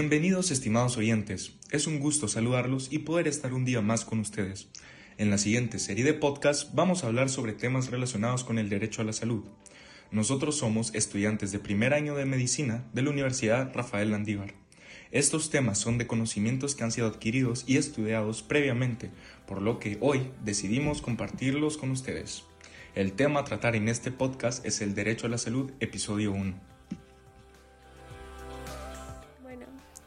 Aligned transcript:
Bienvenidos 0.00 0.52
estimados 0.52 0.96
oyentes, 0.96 1.54
es 1.72 1.88
un 1.88 1.98
gusto 1.98 2.28
saludarlos 2.28 2.86
y 2.92 3.00
poder 3.00 3.26
estar 3.26 3.52
un 3.52 3.64
día 3.64 3.80
más 3.80 4.04
con 4.04 4.20
ustedes. 4.20 4.68
En 5.16 5.28
la 5.28 5.38
siguiente 5.38 5.80
serie 5.80 6.04
de 6.04 6.14
podcast 6.14 6.72
vamos 6.72 7.02
a 7.02 7.08
hablar 7.08 7.28
sobre 7.28 7.52
temas 7.52 7.90
relacionados 7.90 8.44
con 8.44 8.60
el 8.60 8.68
derecho 8.68 9.02
a 9.02 9.04
la 9.04 9.12
salud. 9.12 9.42
Nosotros 10.12 10.56
somos 10.56 10.94
estudiantes 10.94 11.50
de 11.50 11.58
primer 11.58 11.94
año 11.94 12.14
de 12.14 12.26
medicina 12.26 12.84
de 12.92 13.02
la 13.02 13.10
Universidad 13.10 13.74
Rafael 13.74 14.12
Landívar. 14.12 14.54
Estos 15.10 15.50
temas 15.50 15.78
son 15.78 15.98
de 15.98 16.06
conocimientos 16.06 16.76
que 16.76 16.84
han 16.84 16.92
sido 16.92 17.08
adquiridos 17.08 17.64
y 17.66 17.76
estudiados 17.76 18.44
previamente, 18.44 19.10
por 19.48 19.60
lo 19.60 19.80
que 19.80 19.98
hoy 20.00 20.30
decidimos 20.44 21.02
compartirlos 21.02 21.76
con 21.76 21.90
ustedes. 21.90 22.44
El 22.94 23.14
tema 23.14 23.40
a 23.40 23.44
tratar 23.44 23.74
en 23.74 23.88
este 23.88 24.12
podcast 24.12 24.64
es 24.64 24.80
el 24.80 24.94
derecho 24.94 25.26
a 25.26 25.30
la 25.30 25.38
salud, 25.38 25.72
episodio 25.80 26.30
1. 26.30 26.67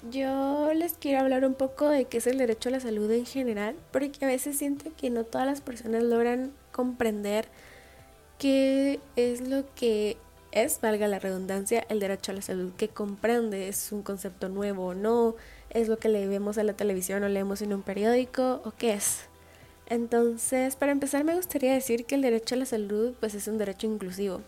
Yo 0.09 0.73
les 0.73 0.93
quiero 0.93 1.19
hablar 1.19 1.45
un 1.45 1.53
poco 1.53 1.87
de 1.87 2.05
qué 2.05 2.17
es 2.17 2.25
el 2.25 2.39
derecho 2.39 2.69
a 2.69 2.71
la 2.71 2.79
salud 2.79 3.11
en 3.11 3.25
general, 3.25 3.75
porque 3.91 4.25
a 4.25 4.27
veces 4.27 4.57
siento 4.57 4.91
que 4.97 5.11
no 5.11 5.25
todas 5.25 5.45
las 5.45 5.61
personas 5.61 6.01
logran 6.01 6.53
comprender 6.71 7.47
qué 8.39 8.99
es 9.15 9.47
lo 9.47 9.63
que 9.75 10.17
es, 10.51 10.81
valga 10.81 11.07
la 11.07 11.19
redundancia, 11.19 11.85
el 11.87 11.99
derecho 11.99 12.31
a 12.31 12.35
la 12.35 12.41
salud, 12.41 12.71
que 12.77 12.89
comprende, 12.89 13.67
es 13.67 13.91
un 13.91 14.01
concepto 14.01 14.49
nuevo 14.49 14.87
o 14.87 14.93
no, 14.95 15.35
es 15.69 15.87
lo 15.87 15.99
que 15.99 16.09
le 16.09 16.27
vemos 16.27 16.57
a 16.57 16.63
la 16.63 16.73
televisión 16.73 17.23
o 17.23 17.29
leemos 17.29 17.61
en 17.61 17.71
un 17.71 17.83
periódico 17.83 18.61
o 18.65 18.71
qué 18.71 18.93
es. 18.93 19.25
Entonces, 19.85 20.75
para 20.77 20.93
empezar 20.93 21.23
me 21.23 21.35
gustaría 21.35 21.73
decir 21.73 22.05
que 22.05 22.15
el 22.15 22.23
derecho 22.23 22.55
a 22.55 22.57
la 22.57 22.65
salud 22.65 23.13
pues 23.19 23.35
es 23.35 23.47
un 23.47 23.59
derecho 23.59 23.85
inclusivo. 23.85 24.41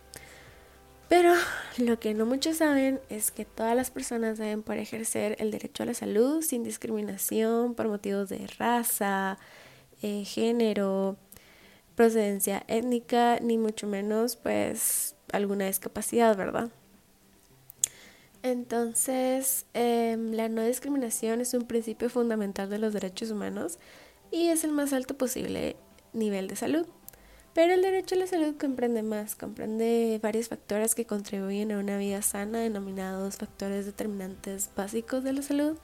Pero 1.13 1.35
lo 1.77 1.99
que 1.99 2.15
no 2.15 2.25
muchos 2.25 2.57
saben 2.57 2.99
es 3.11 3.29
que 3.29 3.45
todas 3.45 3.75
las 3.75 3.91
personas 3.91 4.39
deben 4.39 4.63
poder 4.63 4.79
ejercer 4.79 5.35
el 5.37 5.51
derecho 5.51 5.83
a 5.83 5.85
la 5.85 5.93
salud 5.93 6.41
sin 6.41 6.63
discriminación 6.63 7.75
por 7.75 7.87
motivos 7.87 8.29
de 8.29 8.47
raza, 8.57 9.37
eh, 10.01 10.25
género, 10.25 11.17
procedencia 11.93 12.63
étnica, 12.67 13.37
ni 13.43 13.59
mucho 13.59 13.85
menos 13.85 14.37
pues 14.37 15.15
alguna 15.31 15.67
discapacidad, 15.67 16.35
¿verdad? 16.35 16.71
Entonces, 18.41 19.67
em, 19.75 20.31
la 20.31 20.49
no 20.49 20.63
discriminación 20.63 21.41
es 21.41 21.53
un 21.53 21.67
principio 21.67 22.09
fundamental 22.09 22.71
de 22.71 22.79
los 22.79 22.91
derechos 22.91 23.29
humanos 23.29 23.77
y 24.31 24.47
es 24.47 24.63
el 24.63 24.71
más 24.71 24.93
alto 24.93 25.15
posible 25.15 25.75
nivel 26.11 26.47
de 26.47 26.55
salud. 26.55 26.87
Pero 27.53 27.75
el 27.75 27.83
derecho 27.83 28.15
a 28.15 28.17
la 28.17 28.27
salud 28.27 28.55
comprende 28.59 29.03
más, 29.03 29.35
comprende 29.35 30.19
varios 30.23 30.47
factores 30.47 30.95
que 30.95 31.05
contribuyen 31.05 31.71
a 31.71 31.77
una 31.77 31.97
vida 31.97 32.23
sana, 32.23 32.59
denominados 32.59 33.37
factores 33.37 33.85
determinantes 33.85 34.71
básicos 34.75 35.23
de 35.23 35.33
la 35.33 35.43
salud, 35.43 35.77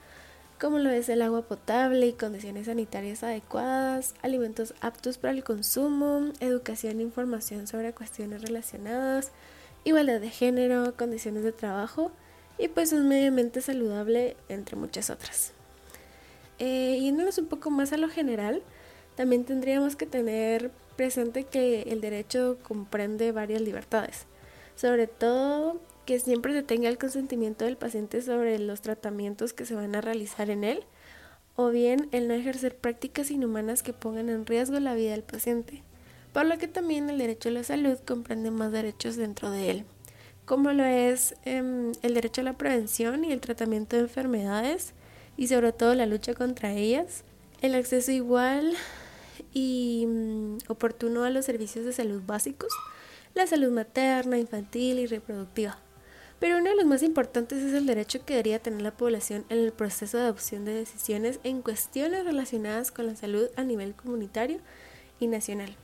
como 0.60 0.78
lo 0.78 0.90
es 0.90 1.08
el 1.08 1.22
agua 1.22 1.42
potable 1.42 2.08
y 2.08 2.12
condiciones 2.12 2.66
sanitarias 2.66 3.22
adecuadas, 3.22 4.14
alimentos 4.20 4.74
aptos 4.80 5.16
para 5.16 5.32
el 5.32 5.44
consumo, 5.44 6.32
educación 6.40 6.98
e 6.98 7.04
información 7.04 7.68
sobre 7.68 7.92
cuestiones 7.92 8.42
relacionadas, 8.42 9.30
igualdad 9.84 10.20
de 10.20 10.30
género, 10.30 10.96
condiciones 10.96 11.44
de 11.44 11.52
trabajo 11.52 12.10
y 12.58 12.66
pues 12.66 12.92
un 12.92 13.08
medio 13.08 13.28
ambiente 13.28 13.60
saludable, 13.60 14.36
entre 14.48 14.76
muchas 14.76 15.08
otras. 15.08 15.52
Eh, 16.58 16.98
yéndonos 17.00 17.38
un 17.38 17.46
poco 17.46 17.70
más 17.70 17.92
a 17.92 17.96
lo 17.96 18.08
general, 18.08 18.60
también 19.14 19.44
tendríamos 19.44 19.96
que 19.96 20.04
tener 20.04 20.70
presente 21.00 21.44
que 21.44 21.80
el 21.84 22.02
derecho 22.02 22.58
comprende 22.62 23.32
varias 23.32 23.62
libertades, 23.62 24.26
sobre 24.76 25.06
todo 25.06 25.80
que 26.04 26.20
siempre 26.20 26.52
se 26.52 26.62
tenga 26.62 26.90
el 26.90 26.98
consentimiento 26.98 27.64
del 27.64 27.78
paciente 27.78 28.20
sobre 28.20 28.58
los 28.58 28.82
tratamientos 28.82 29.54
que 29.54 29.64
se 29.64 29.74
van 29.74 29.94
a 29.94 30.02
realizar 30.02 30.50
en 30.50 30.62
él, 30.62 30.84
o 31.56 31.70
bien 31.70 32.10
el 32.12 32.28
no 32.28 32.34
ejercer 32.34 32.76
prácticas 32.76 33.30
inhumanas 33.30 33.82
que 33.82 33.94
pongan 33.94 34.28
en 34.28 34.44
riesgo 34.44 34.78
la 34.78 34.92
vida 34.92 35.12
del 35.12 35.22
paciente, 35.22 35.82
por 36.34 36.44
lo 36.44 36.58
que 36.58 36.68
también 36.68 37.08
el 37.08 37.16
derecho 37.16 37.48
a 37.48 37.52
la 37.52 37.64
salud 37.64 37.98
comprende 38.06 38.50
más 38.50 38.70
derechos 38.70 39.16
dentro 39.16 39.50
de 39.50 39.70
él, 39.70 39.84
como 40.44 40.70
lo 40.74 40.84
es 40.84 41.34
em, 41.46 41.92
el 42.02 42.12
derecho 42.12 42.42
a 42.42 42.44
la 42.44 42.58
prevención 42.58 43.24
y 43.24 43.32
el 43.32 43.40
tratamiento 43.40 43.96
de 43.96 44.02
enfermedades 44.02 44.92
y 45.38 45.48
sobre 45.48 45.72
todo 45.72 45.94
la 45.94 46.04
lucha 46.04 46.34
contra 46.34 46.74
ellas, 46.74 47.24
el 47.62 47.74
acceso 47.74 48.12
igual 48.12 48.76
y 49.52 50.06
mm, 50.06 50.58
oportuno 50.68 51.24
a 51.24 51.30
los 51.30 51.44
servicios 51.44 51.84
de 51.84 51.92
salud 51.92 52.22
básicos, 52.26 52.72
la 53.34 53.46
salud 53.46 53.70
materna, 53.70 54.38
infantil 54.38 54.98
y 54.98 55.06
reproductiva. 55.06 55.78
Pero 56.40 56.56
uno 56.56 56.70
de 56.70 56.76
los 56.76 56.86
más 56.86 57.02
importantes 57.02 57.62
es 57.62 57.74
el 57.74 57.86
derecho 57.86 58.24
que 58.24 58.32
debería 58.32 58.58
tener 58.58 58.80
la 58.80 58.96
población 58.96 59.44
en 59.50 59.58
el 59.58 59.72
proceso 59.72 60.16
de 60.16 60.24
adopción 60.24 60.64
de 60.64 60.72
decisiones 60.72 61.38
en 61.44 61.60
cuestiones 61.60 62.24
relacionadas 62.24 62.90
con 62.90 63.06
la 63.06 63.14
salud 63.14 63.48
a 63.56 63.62
nivel 63.62 63.94
comunitario 63.94 64.58
y 65.20 65.26
nacional. 65.26 65.76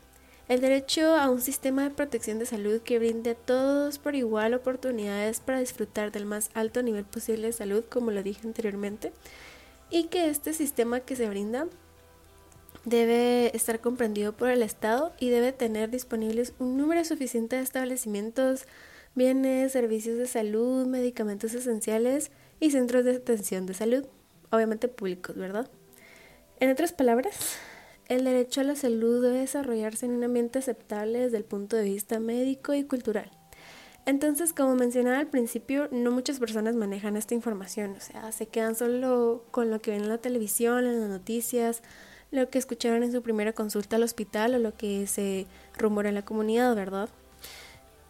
El 0.48 0.60
derecho 0.60 1.16
a 1.16 1.28
un 1.28 1.42
sistema 1.42 1.82
de 1.82 1.90
protección 1.90 2.38
de 2.38 2.46
salud 2.46 2.80
que 2.80 2.98
brinde 2.98 3.30
a 3.30 3.34
todos 3.34 3.98
por 3.98 4.14
igual 4.14 4.54
oportunidades 4.54 5.40
para 5.40 5.58
disfrutar 5.58 6.12
del 6.12 6.24
más 6.24 6.50
alto 6.54 6.82
nivel 6.82 7.04
posible 7.04 7.48
de 7.48 7.52
salud, 7.52 7.84
como 7.84 8.12
lo 8.12 8.22
dije 8.22 8.46
anteriormente, 8.46 9.12
y 9.90 10.04
que 10.04 10.30
este 10.30 10.52
sistema 10.52 11.00
que 11.00 11.16
se 11.16 11.28
brinda 11.28 11.66
debe 12.86 13.54
estar 13.54 13.80
comprendido 13.80 14.32
por 14.32 14.48
el 14.48 14.62
Estado 14.62 15.12
y 15.18 15.28
debe 15.28 15.52
tener 15.52 15.90
disponibles 15.90 16.54
un 16.60 16.76
número 16.76 17.04
suficiente 17.04 17.56
de 17.56 17.62
establecimientos, 17.62 18.64
bienes, 19.16 19.72
servicios 19.72 20.16
de 20.16 20.28
salud, 20.28 20.86
medicamentos 20.86 21.52
esenciales 21.52 22.30
y 22.60 22.70
centros 22.70 23.04
de 23.04 23.16
atención 23.16 23.66
de 23.66 23.74
salud, 23.74 24.06
obviamente 24.50 24.86
públicos, 24.86 25.36
¿verdad? 25.36 25.68
En 26.60 26.70
otras 26.70 26.92
palabras, 26.92 27.58
el 28.08 28.24
derecho 28.24 28.60
a 28.60 28.64
la 28.64 28.76
salud 28.76 29.20
debe 29.20 29.40
desarrollarse 29.40 30.06
en 30.06 30.12
un 30.12 30.22
ambiente 30.22 30.60
aceptable 30.60 31.18
desde 31.18 31.38
el 31.38 31.44
punto 31.44 31.76
de 31.76 31.82
vista 31.82 32.20
médico 32.20 32.72
y 32.72 32.84
cultural. 32.84 33.32
Entonces, 34.06 34.52
como 34.52 34.76
mencionaba 34.76 35.18
al 35.18 35.26
principio, 35.26 35.88
no 35.90 36.12
muchas 36.12 36.38
personas 36.38 36.76
manejan 36.76 37.16
esta 37.16 37.34
información, 37.34 37.96
o 37.96 38.00
sea, 38.00 38.30
se 38.30 38.46
quedan 38.46 38.76
solo 38.76 39.44
con 39.50 39.72
lo 39.72 39.80
que 39.80 39.90
ven 39.90 40.04
en 40.04 40.08
la 40.08 40.18
televisión, 40.18 40.86
en 40.86 41.00
las 41.00 41.10
noticias, 41.10 41.82
lo 42.30 42.48
que 42.50 42.58
escucharon 42.58 43.02
en 43.02 43.12
su 43.12 43.22
primera 43.22 43.52
consulta 43.52 43.96
al 43.96 44.02
hospital 44.02 44.54
o 44.54 44.58
lo 44.58 44.74
que 44.74 45.06
se 45.06 45.46
rumora 45.78 46.08
en 46.08 46.14
la 46.14 46.24
comunidad, 46.24 46.74
¿verdad? 46.74 47.08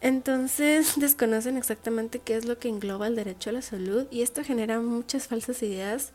Entonces 0.01 0.93
desconocen 0.97 1.57
exactamente 1.57 2.19
qué 2.19 2.35
es 2.35 2.45
lo 2.45 2.57
que 2.59 2.69
engloba 2.69 3.07
el 3.07 3.15
derecho 3.15 3.49
a 3.49 3.53
la 3.53 3.61
salud 3.61 4.07
y 4.11 4.21
esto 4.21 4.43
genera 4.43 4.79
muchas 4.79 5.27
falsas 5.27 5.61
ideas 5.63 6.11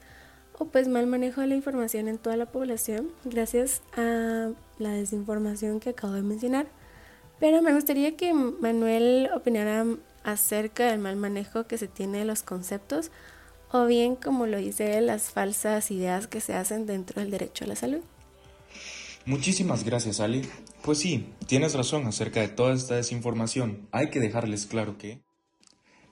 o 0.59 0.67
pues 0.67 0.89
mal 0.89 1.07
manejo 1.07 1.41
de 1.41 1.47
la 1.49 1.55
información 1.55 2.09
en 2.09 2.19
toda 2.19 2.37
la 2.37 2.47
población 2.47 3.11
gracias 3.25 3.83
a 3.97 4.51
la 4.79 4.91
desinformación 4.91 5.81
que 5.81 5.91
acabo 5.91 6.13
de 6.15 6.23
mencionar. 6.23 6.67
Pero 7.41 7.63
me 7.63 7.75
gustaría 7.75 8.17
que 8.17 8.33
Manuel 8.33 9.29
opinara 9.35 9.85
acerca 10.23 10.87
del 10.91 11.01
mal 11.01 11.17
manejo 11.17 11.67
que 11.67 11.79
se 11.79 11.89
tiene 11.89 12.19
de 12.19 12.25
los 12.25 12.43
conceptos 12.43 13.11
o 13.73 13.87
bien, 13.87 14.17
como 14.17 14.47
lo 14.47 14.59
dice, 14.59 15.01
las 15.01 15.31
falsas 15.31 15.91
ideas 15.91 16.27
que 16.27 16.41
se 16.41 16.55
hacen 16.55 16.87
dentro 16.87 17.21
del 17.21 17.31
derecho 17.31 17.65
a 17.65 17.69
la 17.69 17.77
salud. 17.77 18.01
Muchísimas 19.25 19.85
gracias, 19.85 20.21
Ali. 20.21 20.43
Pues 20.83 20.99
sí, 20.99 21.27
tienes 21.47 21.75
razón 21.75 22.07
acerca 22.07 22.41
de 22.41 22.49
toda 22.49 22.75
esta 22.75 22.97
desinformación. 22.97 23.89
Hay 23.91 24.11
que 24.11 24.21
dejarles 24.21 24.67
claro 24.67 24.99
que 24.99 25.23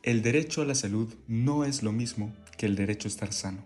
el 0.03 0.23
derecho 0.23 0.63
a 0.63 0.65
la 0.65 0.75
salud 0.75 1.13
no 1.27 1.65
es 1.65 1.83
lo 1.83 1.93
mismo 1.93 2.33
que 2.57 2.67
el 2.67 2.77
derecho 2.77 3.09
a 3.09 3.11
estar 3.11 3.33
sano. 3.33 3.65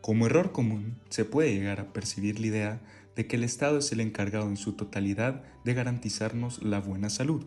Como 0.00 0.26
error 0.26 0.52
común, 0.52 0.98
se 1.10 1.24
puede 1.24 1.54
llegar 1.54 1.80
a 1.80 1.92
percibir 1.92 2.40
la 2.40 2.46
idea 2.46 2.80
de 3.14 3.26
que 3.26 3.36
el 3.36 3.44
Estado 3.44 3.78
es 3.78 3.92
el 3.92 4.00
encargado 4.00 4.48
en 4.48 4.56
su 4.56 4.72
totalidad 4.72 5.44
de 5.64 5.74
garantizarnos 5.74 6.62
la 6.62 6.80
buena 6.80 7.10
salud 7.10 7.44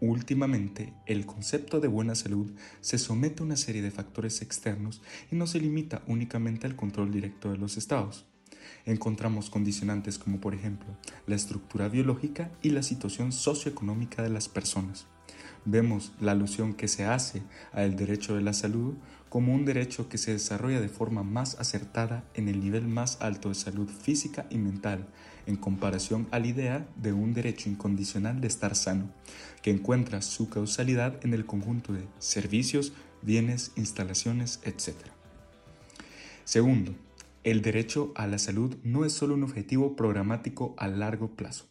Últimamente, 0.00 0.92
el 1.06 1.24
concepto 1.24 1.80
de 1.80 1.88
buena 1.88 2.14
salud 2.14 2.52
se 2.82 2.98
somete 2.98 3.42
a 3.42 3.46
una 3.46 3.56
serie 3.56 3.80
de 3.80 3.90
factores 3.90 4.42
externos 4.42 5.00
y 5.32 5.36
no 5.36 5.46
se 5.46 5.58
limita 5.58 6.02
únicamente 6.06 6.66
al 6.66 6.76
control 6.76 7.10
directo 7.10 7.50
de 7.50 7.56
los 7.56 7.78
estados. 7.78 8.26
Encontramos 8.84 9.48
condicionantes 9.48 10.18
como 10.18 10.38
por 10.38 10.54
ejemplo 10.54 10.88
la 11.26 11.34
estructura 11.34 11.88
biológica 11.88 12.50
y 12.62 12.70
la 12.70 12.82
situación 12.82 13.32
socioeconómica 13.32 14.22
de 14.22 14.28
las 14.28 14.48
personas. 14.48 15.06
Vemos 15.64 16.12
la 16.20 16.32
alusión 16.32 16.74
que 16.74 16.88
se 16.88 17.06
hace 17.06 17.42
al 17.72 17.96
derecho 17.96 18.36
de 18.36 18.42
la 18.42 18.52
salud 18.52 18.94
como 19.30 19.54
un 19.54 19.64
derecho 19.64 20.08
que 20.08 20.18
se 20.18 20.32
desarrolla 20.32 20.80
de 20.80 20.88
forma 20.88 21.22
más 21.22 21.58
acertada 21.58 22.24
en 22.34 22.48
el 22.48 22.60
nivel 22.60 22.86
más 22.86 23.18
alto 23.20 23.48
de 23.48 23.56
salud 23.56 23.88
física 23.88 24.46
y 24.50 24.58
mental, 24.58 25.08
en 25.46 25.56
comparación 25.56 26.28
a 26.30 26.38
la 26.38 26.46
idea 26.46 26.88
de 26.96 27.12
un 27.12 27.34
derecho 27.34 27.68
incondicional 27.68 28.40
de 28.40 28.48
estar 28.48 28.74
sano, 28.74 29.10
que 29.62 29.70
encuentra 29.70 30.22
su 30.22 30.48
causalidad 30.48 31.24
en 31.24 31.34
el 31.34 31.46
conjunto 31.46 31.92
de 31.92 32.06
servicios, 32.18 32.92
bienes, 33.22 33.72
instalaciones, 33.76 34.60
etc. 34.64 34.94
Segundo, 36.44 36.94
el 37.44 37.62
derecho 37.62 38.12
a 38.16 38.26
la 38.26 38.38
salud 38.38 38.76
no 38.82 39.04
es 39.04 39.12
solo 39.12 39.34
un 39.34 39.44
objetivo 39.44 39.94
programático 39.94 40.74
a 40.78 40.88
largo 40.88 41.36
plazo. 41.36 41.66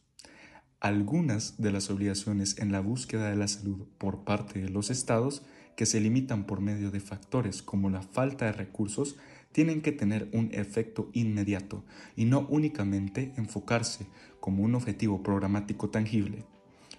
Algunas 0.79 1.61
de 1.61 1.71
las 1.71 1.89
obligaciones 1.89 2.59
en 2.59 2.71
la 2.71 2.79
búsqueda 2.79 3.29
de 3.29 3.35
la 3.35 3.47
salud 3.47 3.85
por 3.97 4.23
parte 4.23 4.61
de 4.61 4.69
los 4.69 4.89
estados 4.89 5.43
que 5.75 5.85
se 5.85 5.99
limitan 5.99 6.45
por 6.45 6.61
medio 6.61 6.91
de 6.91 6.99
factores 6.99 7.61
como 7.61 7.89
la 7.89 8.01
falta 8.01 8.45
de 8.45 8.53
recursos 8.53 9.17
tienen 9.55 9.81
que 9.81 9.93
tener 9.93 10.27
un 10.33 10.49
efecto 10.51 11.09
inmediato 11.13 11.85
y 12.17 12.25
no 12.25 12.45
únicamente 12.49 13.31
enfocarse 13.37 14.05
como 14.41 14.63
un 14.63 14.75
objetivo 14.75 15.23
programático 15.23 15.89
tangible. 15.89 16.43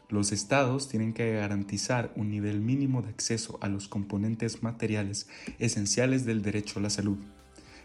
Los 0.09 0.33
estados 0.33 0.89
tienen 0.89 1.13
que 1.13 1.35
garantizar 1.35 2.15
un 2.17 2.31
nivel 2.31 2.63
mínimo 2.63 3.03
de 3.03 3.11
acceso 3.11 3.59
a 3.61 3.69
los 3.69 3.89
componentes 3.89 4.63
materiales 4.63 5.29
esenciales 5.59 6.25
del 6.25 6.41
derecho 6.41 6.79
a 6.79 6.83
la 6.83 6.89
salud. 6.89 7.19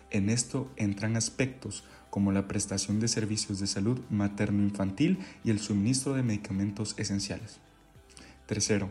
En 0.10 0.30
esto 0.30 0.72
entran 0.78 1.18
aspectos 1.18 1.84
como 2.10 2.32
la 2.32 2.48
prestación 2.48 3.02
de 3.02 3.10
servicios 3.10 3.60
de 3.60 3.68
salud 3.68 4.00
materno-infantil 4.10 5.20
y 5.44 5.50
el 5.50 5.60
suministro 5.60 6.14
de 6.14 6.24
medicamentos 6.24 6.96
esenciales. 6.98 7.60
Tercero, 8.46 8.88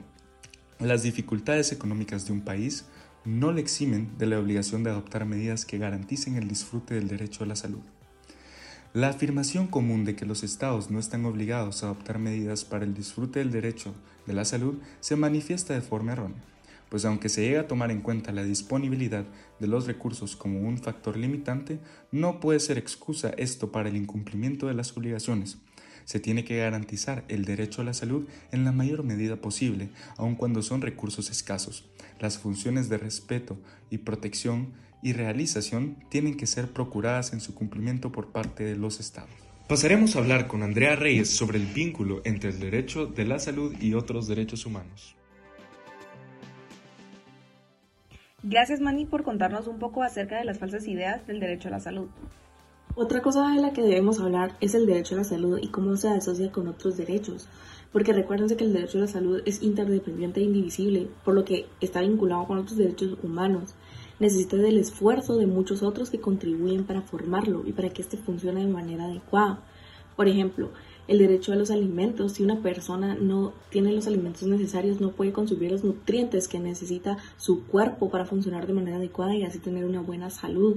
las 0.79 1.03
dificultades 1.03 1.73
económicas 1.73 2.27
de 2.27 2.35
un 2.35 2.43
país 2.43 2.85
no 3.25 3.53
le 3.53 3.61
eximen 3.61 4.17
de 4.19 4.27
la 4.27 4.39
obligación 4.39 4.83
de 4.83 4.91
adoptar 4.91 5.27
medidas 5.27 5.67
que 5.67 5.79
garanticen 5.79 6.37
el 6.37 6.49
disfrute 6.49 6.95
del 6.95 7.09
derecho 7.09 7.45
a 7.45 7.47
la 7.47 7.57
salud. 7.57 7.81
La 8.93 9.09
afirmación 9.09 9.69
común 9.69 10.05
de 10.05 10.17
que 10.17 10.27
los 10.27 10.43
estados 10.43 10.91
no 10.91 10.99
están 10.99 11.25
obligados 11.25 11.83
a 11.83 11.87
adoptar 11.87 12.19
medidas 12.19 12.65
para 12.65 12.85
el 12.85 12.95
disfrute 12.95 13.39
del 13.39 13.53
derecho 13.53 13.95
de 14.27 14.33
la 14.33 14.45
salud 14.45 14.79
se 14.99 15.17
manifiesta 15.17 15.75
de 15.75 15.81
forma 15.81 16.13
errónea, 16.13 16.43
pues 16.89 17.05
aunque 17.05 17.29
se 17.29 17.43
llega 17.43 17.61
a 17.61 17.69
tomar 17.69 17.93
en 17.93 18.01
cuenta 18.01 18.33
la 18.33 18.43
disponibilidad 18.43 19.25
de 19.61 19.67
los 19.69 19.87
recursos 19.87 20.35
como 20.35 20.61
un 20.61 20.79
factor 20.79 21.17
limitante, 21.17 21.79
no 22.11 22.41
puede 22.41 22.59
ser 22.59 22.79
excusa 22.79 23.31
esto 23.37 23.71
para 23.71 23.89
el 23.89 23.97
incumplimiento 23.97 24.67
de 24.67 24.75
las 24.75 24.97
obligaciones. 24.97 25.59
Se 26.05 26.21
tiene 26.21 26.45
que 26.45 26.59
garantizar 26.59 27.25
el 27.29 27.45
derecho 27.45 27.83
a 27.83 27.85
la 27.85 27.95
salud 27.95 28.29
en 28.53 28.65
la 28.65 28.73
mayor 28.73 29.03
medida 29.03 29.37
posible, 29.37 29.91
aun 30.17 30.35
cuando 30.35 30.63
son 30.63 30.83
recursos 30.83 31.31
escasos. 31.31 31.89
Las 32.19 32.39
funciones 32.39 32.89
de 32.89 32.99
respeto 32.99 33.59
y 33.91 33.99
protección 33.99 34.73
y 35.03 35.13
realización 35.13 35.97
tienen 36.11 36.37
que 36.37 36.47
ser 36.47 36.69
procuradas 36.73 37.33
en 37.33 37.41
su 37.41 37.55
cumplimiento 37.55 38.13
por 38.13 38.33
parte 38.33 38.65
de 38.65 38.77
los 38.77 39.01
Estados. 39.01 39.31
Pasaremos 39.69 40.17
a 40.17 40.19
hablar 40.19 40.49
con 40.49 40.63
Andrea 40.63 40.97
Reyes 40.97 41.31
sobre 41.31 41.59
el 41.59 41.67
vínculo 41.67 42.23
entre 42.25 42.51
el 42.51 42.59
derecho 42.59 43.07
de 43.07 43.25
la 43.25 43.39
salud 43.39 43.75
y 43.81 43.95
otros 43.95 44.27
derechos 44.27 44.67
humanos. 44.67 45.15
Gracias 48.43 48.81
Manny 48.81 49.05
por 49.05 49.23
contarnos 49.23 49.69
un 49.69 49.79
poco 49.79 50.03
acerca 50.03 50.39
de 50.39 50.45
las 50.45 50.59
falsas 50.59 50.89
ideas 50.89 51.27
del 51.27 51.41
derecho 51.41 51.69
a 51.69 51.73
la 51.73 51.81
salud. 51.81 52.09
Otra 52.97 53.23
cosa 53.23 53.49
de 53.51 53.61
la 53.61 53.73
que 53.73 53.83
debemos 53.83 54.19
hablar 54.19 54.57
es 54.61 54.75
el 54.75 54.85
derecho 54.85 55.15
a 55.15 55.19
la 55.19 55.25
salud 55.25 55.59
y 55.63 55.69
cómo 55.69 55.97
se 55.97 56.09
asocia 56.09 56.51
con 56.51 56.67
otros 56.67 56.97
derechos, 56.97 57.49
porque 57.93 58.13
recuérdense 58.13 58.57
que 58.57 58.65
el 58.65 58.73
derecho 58.73 58.99
a 58.99 59.03
la 59.03 59.07
salud 59.07 59.43
es 59.47 59.63
interdependiente 59.63 60.41
e 60.41 60.45
indivisible, 60.45 61.09
por 61.25 61.35
lo 61.35 61.45
que 61.45 61.67
está 61.81 62.01
vinculado 62.01 62.47
con 62.47 62.59
otros 62.59 62.77
derechos 62.77 63.17
humanos 63.23 63.75
necesita 64.19 64.57
del 64.57 64.79
esfuerzo 64.79 65.37
de 65.37 65.47
muchos 65.47 65.83
otros 65.83 66.11
que 66.11 66.21
contribuyen 66.21 66.85
para 66.85 67.01
formarlo 67.01 67.63
y 67.65 67.73
para 67.73 67.91
que 67.91 68.03
éste 68.03 68.17
funcione 68.17 68.61
de 68.61 68.73
manera 68.73 69.05
adecuada. 69.05 69.61
Por 70.17 70.29
ejemplo, 70.29 70.71
el 71.11 71.19
derecho 71.19 71.53
a 71.53 71.57
los 71.57 71.73
alimentos. 71.73 72.35
Si 72.35 72.45
una 72.45 72.63
persona 72.63 73.17
no 73.17 73.53
tiene 73.69 73.93
los 73.93 74.07
alimentos 74.07 74.45
necesarios, 74.45 75.01
no 75.01 75.11
puede 75.11 75.33
consumir 75.33 75.73
los 75.73 75.83
nutrientes 75.83 76.47
que 76.47 76.61
necesita 76.61 77.19
su 77.37 77.67
cuerpo 77.67 78.11
para 78.11 78.27
funcionar 78.27 78.69
de 78.69 78.75
manera 78.75 78.99
adecuada 78.99 79.35
y 79.35 79.43
así 79.43 79.59
tener 79.59 79.85
una 79.85 80.01
buena 80.03 80.31
salud. 80.31 80.77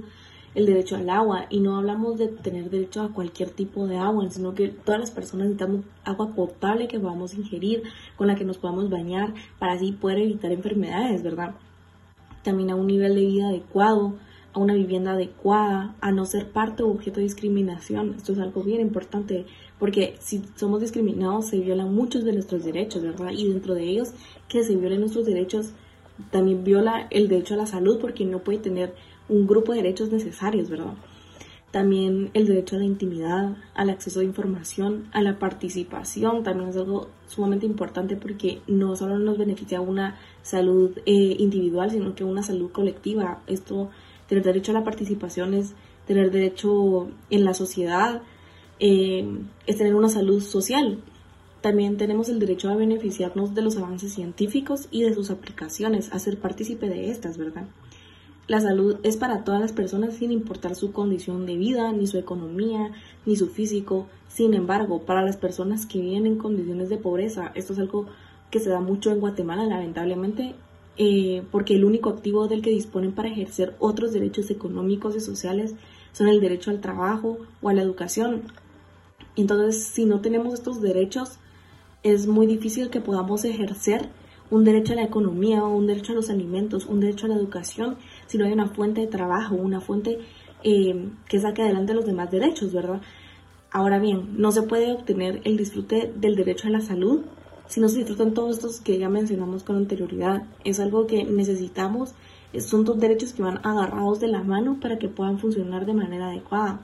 El 0.55 0.65
derecho 0.65 0.95
al 0.95 1.11
agua, 1.11 1.45
y 1.51 1.59
no 1.59 1.77
hablamos 1.77 2.17
de 2.17 2.29
tener 2.29 2.71
derecho 2.71 3.03
a 3.03 3.13
cualquier 3.13 3.51
tipo 3.51 3.85
de 3.85 3.97
agua, 3.97 4.27
sino 4.31 4.55
que 4.55 4.69
todas 4.69 4.99
las 4.99 5.11
personas 5.11 5.49
necesitamos 5.49 5.85
agua 6.03 6.33
potable 6.33 6.87
que 6.87 6.99
podamos 6.99 7.35
ingerir, 7.35 7.83
con 8.17 8.25
la 8.25 8.35
que 8.35 8.43
nos 8.43 8.57
podamos 8.57 8.89
bañar, 8.89 9.35
para 9.59 9.73
así 9.73 9.91
poder 9.91 10.17
evitar 10.17 10.51
enfermedades, 10.51 11.21
¿verdad? 11.21 11.53
también 12.43 12.69
a 12.69 12.75
un 12.75 12.87
nivel 12.87 13.15
de 13.15 13.21
vida 13.21 13.47
adecuado, 13.47 14.15
a 14.53 14.59
una 14.59 14.73
vivienda 14.73 15.13
adecuada, 15.13 15.95
a 15.99 16.11
no 16.11 16.25
ser 16.25 16.49
parte 16.49 16.83
o 16.83 16.89
objeto 16.89 17.17
de 17.17 17.23
discriminación. 17.23 18.15
Esto 18.15 18.33
es 18.33 18.39
algo 18.39 18.63
bien 18.63 18.81
importante 18.81 19.45
porque 19.79 20.15
si 20.19 20.41
somos 20.55 20.81
discriminados 20.81 21.47
se 21.47 21.59
violan 21.59 21.93
muchos 21.93 22.23
de 22.23 22.33
nuestros 22.33 22.63
derechos, 22.63 23.03
¿verdad? 23.03 23.31
Y 23.31 23.47
dentro 23.49 23.73
de 23.73 23.83
ellos 23.83 24.13
que 24.47 24.63
se 24.63 24.75
violen 24.75 25.01
nuestros 25.01 25.25
derechos 25.25 25.73
también 26.31 26.63
viola 26.63 27.07
el 27.09 27.27
derecho 27.27 27.55
a 27.55 27.57
la 27.57 27.65
salud 27.65 27.99
porque 27.99 28.25
no 28.25 28.39
puede 28.39 28.59
tener 28.59 28.93
un 29.29 29.47
grupo 29.47 29.71
de 29.71 29.81
derechos 29.81 30.11
necesarios, 30.11 30.69
¿verdad? 30.69 30.93
También 31.71 32.29
el 32.35 32.45
derecho 32.45 32.75
a 32.75 32.79
la 32.79 32.85
intimidad, 32.85 33.57
al 33.73 33.89
acceso 33.89 34.19
a 34.19 34.23
información, 34.23 35.07
a 35.11 35.23
la 35.23 35.39
participación, 35.39 36.43
también 36.43 36.69
es 36.69 36.77
algo 36.77 37.07
sumamente 37.25 37.65
importante 37.65 38.15
porque 38.15 38.61
no 38.67 38.95
solo 38.95 39.17
nos 39.17 39.39
beneficia 39.39 39.81
una 39.81 40.19
salud 40.43 40.91
eh, 41.07 41.35
individual, 41.39 41.89
sino 41.89 42.13
que 42.13 42.23
una 42.23 42.43
salud 42.43 42.71
colectiva. 42.71 43.41
Esto, 43.47 43.89
tener 44.33 44.43
derecho 44.43 44.71
a 44.71 44.75
la 44.75 44.83
participación 44.83 45.53
es 45.53 45.73
tener 46.07 46.31
derecho 46.31 47.09
en 47.29 47.45
la 47.45 47.53
sociedad, 47.53 48.23
eh, 48.79 49.25
es 49.67 49.77
tener 49.77 49.93
una 49.93 50.09
salud 50.09 50.41
social. 50.41 50.99
También 51.61 51.97
tenemos 51.97 52.29
el 52.29 52.39
derecho 52.39 52.69
a 52.69 52.75
beneficiarnos 52.75 53.53
de 53.53 53.61
los 53.61 53.77
avances 53.77 54.13
científicos 54.13 54.87
y 54.89 55.03
de 55.03 55.13
sus 55.13 55.29
aplicaciones, 55.29 56.11
a 56.11 56.19
ser 56.19 56.39
partícipe 56.39 56.89
de 56.89 57.11
estas, 57.11 57.37
¿verdad? 57.37 57.67
La 58.47 58.59
salud 58.59 58.97
es 59.03 59.17
para 59.17 59.43
todas 59.43 59.61
las 59.61 59.71
personas 59.71 60.15
sin 60.15 60.31
importar 60.31 60.75
su 60.75 60.91
condición 60.91 61.45
de 61.45 61.55
vida, 61.55 61.93
ni 61.93 62.07
su 62.07 62.17
economía, 62.17 62.91
ni 63.25 63.35
su 63.35 63.47
físico. 63.47 64.07
Sin 64.27 64.53
embargo, 64.55 65.03
para 65.03 65.21
las 65.21 65.37
personas 65.37 65.85
que 65.85 66.01
viven 66.01 66.25
en 66.25 66.37
condiciones 66.37 66.89
de 66.89 66.97
pobreza, 66.97 67.51
esto 67.55 67.73
es 67.73 67.79
algo 67.79 68.07
que 68.51 68.59
se 68.59 68.69
da 68.69 68.81
mucho 68.81 69.11
en 69.11 69.19
Guatemala, 69.19 69.65
lamentablemente, 69.65 70.55
eh, 70.97 71.43
porque 71.51 71.75
el 71.75 71.85
único 71.85 72.09
activo 72.09 72.47
del 72.47 72.61
que 72.61 72.69
disponen 72.69 73.13
para 73.13 73.29
ejercer 73.29 73.75
otros 73.79 74.13
derechos 74.13 74.51
económicos 74.51 75.15
y 75.15 75.19
sociales 75.19 75.75
son 76.11 76.27
el 76.27 76.39
derecho 76.39 76.69
al 76.71 76.81
trabajo 76.81 77.39
o 77.61 77.69
a 77.69 77.73
la 77.73 77.81
educación. 77.81 78.43
Entonces, 79.35 79.83
si 79.83 80.05
no 80.05 80.21
tenemos 80.21 80.53
estos 80.53 80.81
derechos, 80.81 81.39
es 82.03 82.27
muy 82.27 82.45
difícil 82.45 82.89
que 82.89 83.01
podamos 83.01 83.43
ejercer 83.45 84.09
un 84.51 84.63
derecho 84.63 84.93
a 84.93 84.97
la 84.97 85.03
economía, 85.03 85.63
un 85.63 85.87
derecho 85.87 86.11
a 86.11 86.15
los 86.15 86.29
alimentos, 86.29 86.85
un 86.85 86.99
derecho 86.99 87.25
a 87.25 87.29
la 87.29 87.35
educación, 87.35 87.97
si 88.27 88.37
no 88.37 88.45
hay 88.45 88.53
una 88.53 88.67
fuente 88.67 89.01
de 89.01 89.07
trabajo, 89.07 89.55
una 89.55 89.81
fuente 89.81 90.19
eh, 90.63 91.09
que 91.27 91.39
saque 91.39 91.63
adelante 91.63 91.95
los 91.95 92.05
demás 92.05 92.29
derechos, 92.29 92.71
¿verdad? 92.71 93.01
Ahora 93.71 93.97
bien, 93.97 94.35
no 94.37 94.51
se 94.51 94.61
puede 94.61 94.91
obtener 94.91 95.41
el 95.45 95.57
disfrute 95.57 96.13
del 96.15 96.35
derecho 96.35 96.67
a 96.67 96.71
la 96.71 96.81
salud 96.81 97.21
si 97.67 97.79
no 97.79 97.89
se 97.89 97.99
disfrutan 97.99 98.33
todos 98.33 98.57
estos 98.57 98.81
que 98.81 98.97
ya 98.97 99.09
mencionamos 99.09 99.63
con 99.63 99.77
anterioridad. 99.77 100.43
Es 100.63 100.79
algo 100.79 101.07
que 101.07 101.23
necesitamos, 101.23 102.13
son 102.59 102.85
dos 102.85 102.99
derechos 102.99 103.33
que 103.33 103.41
van 103.41 103.65
agarrados 103.65 104.19
de 104.19 104.27
la 104.27 104.43
mano 104.43 104.77
para 104.79 104.99
que 104.99 105.07
puedan 105.07 105.39
funcionar 105.39 105.85
de 105.85 105.93
manera 105.93 106.27
adecuada. 106.27 106.81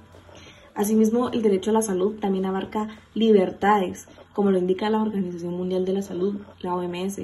Asimismo, 0.74 1.30
el 1.30 1.42
derecho 1.42 1.72
a 1.72 1.74
la 1.74 1.82
salud 1.82 2.16
también 2.20 2.46
abarca 2.46 2.88
libertades, 3.14 4.08
como 4.34 4.52
lo 4.52 4.58
indica 4.58 4.90
la 4.90 5.02
Organización 5.02 5.54
Mundial 5.54 5.86
de 5.86 5.94
la 5.94 6.02
Salud, 6.02 6.36
la 6.62 6.74
OMS. 6.74 7.22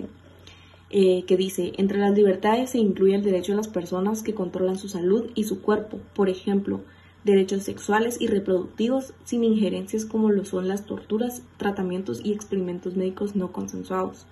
Eh, 0.92 1.24
que 1.26 1.38
dice, 1.38 1.74
entre 1.78 1.98
las 1.98 2.14
libertades 2.14 2.72
se 2.72 2.78
incluye 2.78 3.16
el 3.16 3.24
derecho 3.24 3.54
de 3.54 3.58
las 3.58 3.68
personas 3.68 4.22
que 4.22 4.36
controlan 4.36 4.78
su 4.78 4.88
salud 4.88 5.32
y 5.34 5.46
su 5.46 5.62
cuerpo, 5.62 6.00
por 6.14 6.30
ejemplo, 6.30 6.82
derechos 7.26 7.64
sexuales 7.64 8.22
y 8.22 8.28
reproductivos 8.28 9.14
sin 9.26 9.44
injerencias 9.44 10.06
como 10.06 10.32
lo 10.32 10.46
son 10.46 10.68
las 10.68 10.86
torturas, 10.86 11.42
tratamientos 11.58 12.22
y 12.24 12.32
experimentos 12.32 12.96
médicos 12.96 13.36
no 13.36 13.52
consensuados. 13.52 14.28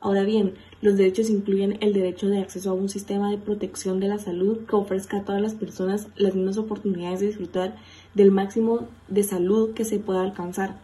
Ahora 0.00 0.22
bien, 0.22 0.54
los 0.80 0.96
derechos 0.96 1.28
incluyen 1.28 1.78
el 1.80 1.92
derecho 1.92 2.28
de 2.28 2.38
acceso 2.38 2.70
a 2.70 2.74
un 2.74 2.88
sistema 2.88 3.30
de 3.30 3.38
protección 3.38 3.98
de 3.98 4.08
la 4.08 4.18
salud 4.18 4.58
que 4.66 4.76
ofrezca 4.76 5.18
a 5.18 5.24
todas 5.24 5.42
las 5.42 5.54
personas 5.54 6.06
las 6.16 6.34
mismas 6.34 6.58
oportunidades 6.58 7.20
de 7.20 7.26
disfrutar 7.26 7.74
del 8.14 8.30
máximo 8.30 8.86
de 9.08 9.24
salud 9.24 9.74
que 9.74 9.84
se 9.84 9.98
pueda 9.98 10.22
alcanzar. 10.22 10.78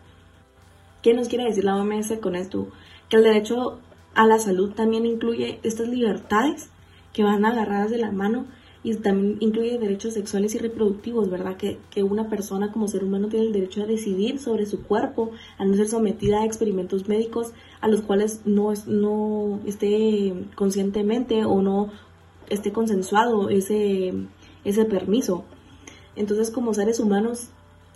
¿Qué 1.02 1.14
nos 1.14 1.28
quiere 1.28 1.44
decir 1.44 1.64
la 1.64 1.76
OMS 1.76 2.12
con 2.20 2.34
esto? 2.34 2.68
Que 3.08 3.16
el 3.16 3.22
derecho 3.22 3.78
a 4.14 4.26
la 4.26 4.38
salud 4.38 4.72
también 4.72 5.06
incluye 5.06 5.60
estas 5.62 5.88
libertades 5.88 6.70
que 7.12 7.22
van 7.22 7.44
agarradas 7.44 7.90
de 7.90 7.98
la 7.98 8.10
mano 8.10 8.46
y 8.84 8.94
también 8.96 9.36
incluye 9.40 9.78
derechos 9.78 10.14
sexuales 10.14 10.54
y 10.54 10.58
reproductivos, 10.58 11.30
¿verdad? 11.30 11.56
Que, 11.56 11.78
una 12.02 12.28
persona 12.28 12.72
como 12.72 12.88
ser 12.88 13.04
humano 13.04 13.28
tiene 13.28 13.46
el 13.46 13.52
derecho 13.52 13.82
a 13.82 13.86
decidir 13.86 14.40
sobre 14.40 14.66
su 14.66 14.82
cuerpo, 14.82 15.30
a 15.58 15.64
no 15.64 15.74
ser 15.74 15.88
sometida 15.88 16.40
a 16.40 16.44
experimentos 16.44 17.08
médicos 17.08 17.52
a 17.80 17.88
los 17.88 18.02
cuales 18.02 18.40
no, 18.44 18.72
no 18.86 19.60
esté 19.66 20.34
conscientemente 20.56 21.44
o 21.44 21.62
no 21.62 21.90
esté 22.50 22.72
consensuado 22.72 23.50
ese, 23.50 24.14
ese 24.64 24.84
permiso. 24.84 25.44
Entonces, 26.16 26.50
como 26.50 26.74
seres 26.74 26.98
humanos, 26.98 27.48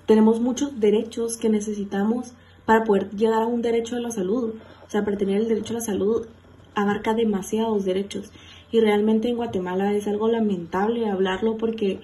tenemos 0.06 0.40
muchos 0.40 0.78
derechos 0.78 1.36
que 1.36 1.48
necesitamos 1.48 2.32
para 2.64 2.84
poder 2.84 3.10
llegar 3.10 3.42
a 3.42 3.46
un 3.46 3.60
derecho 3.60 3.96
a 3.96 4.00
la 4.00 4.10
salud. 4.10 4.54
O 4.86 4.90
sea, 4.90 5.04
para 5.04 5.16
tener 5.16 5.40
el 5.40 5.48
derecho 5.48 5.74
a 5.74 5.78
la 5.78 5.84
salud 5.84 6.26
abarca 6.74 7.14
demasiados 7.14 7.84
derechos. 7.84 8.30
Y 8.76 8.80
realmente 8.80 9.28
en 9.28 9.36
Guatemala 9.36 9.94
es 9.94 10.06
algo 10.06 10.28
lamentable 10.28 11.08
hablarlo 11.08 11.56
porque 11.56 12.00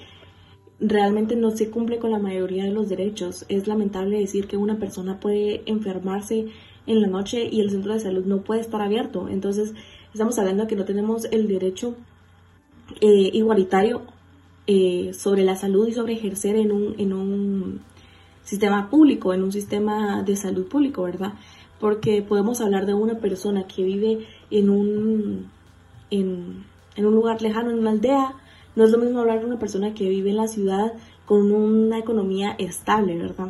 realmente 0.81 1.37
no 1.37 1.51
se 1.51 1.71
cumple 1.71 1.99
con 1.99 2.11
la 2.11 2.19
mayoría 2.19 2.65
de 2.65 2.71
los 2.71 2.89
derechos. 2.89 3.45
Es 3.49 3.67
lamentable 3.67 4.19
decir 4.19 4.47
que 4.47 4.57
una 4.57 4.79
persona 4.79 5.21
puede 5.21 5.63
enfermarse 5.67 6.47
en 6.87 7.01
la 7.01 7.09
noche 7.09 7.49
y 7.51 7.61
el 7.61 7.71
centro 7.71 7.93
de 7.93 8.01
salud 8.01 8.25
no 8.25 8.43
puede 8.43 8.61
estar 8.61 8.81
abierto. 8.81 9.29
Entonces, 9.29 9.75
Estamos 10.13 10.39
hablando 10.39 10.67
que 10.67 10.77
no 10.77 10.85
tenemos 10.85 11.25
el 11.31 11.49
derecho 11.49 11.95
eh, 13.01 13.31
igualitario 13.33 14.03
eh, 14.67 15.13
sobre 15.15 15.43
la 15.43 15.57
salud 15.57 15.89
y 15.89 15.95
sobre 15.95 16.13
ejercer 16.13 16.57
en 16.57 16.71
un, 16.71 16.95
en 16.99 17.15
un 17.15 17.81
sistema 18.45 18.91
público, 18.91 19.33
en 19.33 19.43
un 19.43 19.51
sistema 19.51 20.23
de 20.23 20.37
salud 20.37 20.67
público, 20.67 21.05
¿verdad? 21.05 21.33
Porque 21.81 22.21
podemos 22.21 22.61
hablar 22.61 22.85
de 22.85 22.93
una 22.93 23.21
persona 23.21 23.67
que 23.67 23.85
vive 23.85 24.27
en 24.51 24.69
un, 24.69 25.51
en, 26.13 26.65
un 26.99 27.15
lugar 27.15 27.43
lejano, 27.43 27.71
en 27.71 27.79
una 27.79 27.91
aldea, 27.91 28.35
no 28.77 28.85
es 28.85 28.91
lo 28.91 28.99
mismo 28.99 29.21
hablar 29.21 29.41
de 29.41 29.47
una 29.47 29.59
persona 29.59 29.95
que 29.95 30.09
vive 30.09 30.31
en 30.31 30.37
la 30.37 30.49
ciudad 30.49 30.93
con 31.27 31.51
una 31.51 31.99
economía 31.99 32.55
estable, 32.59 33.17
¿verdad? 33.17 33.49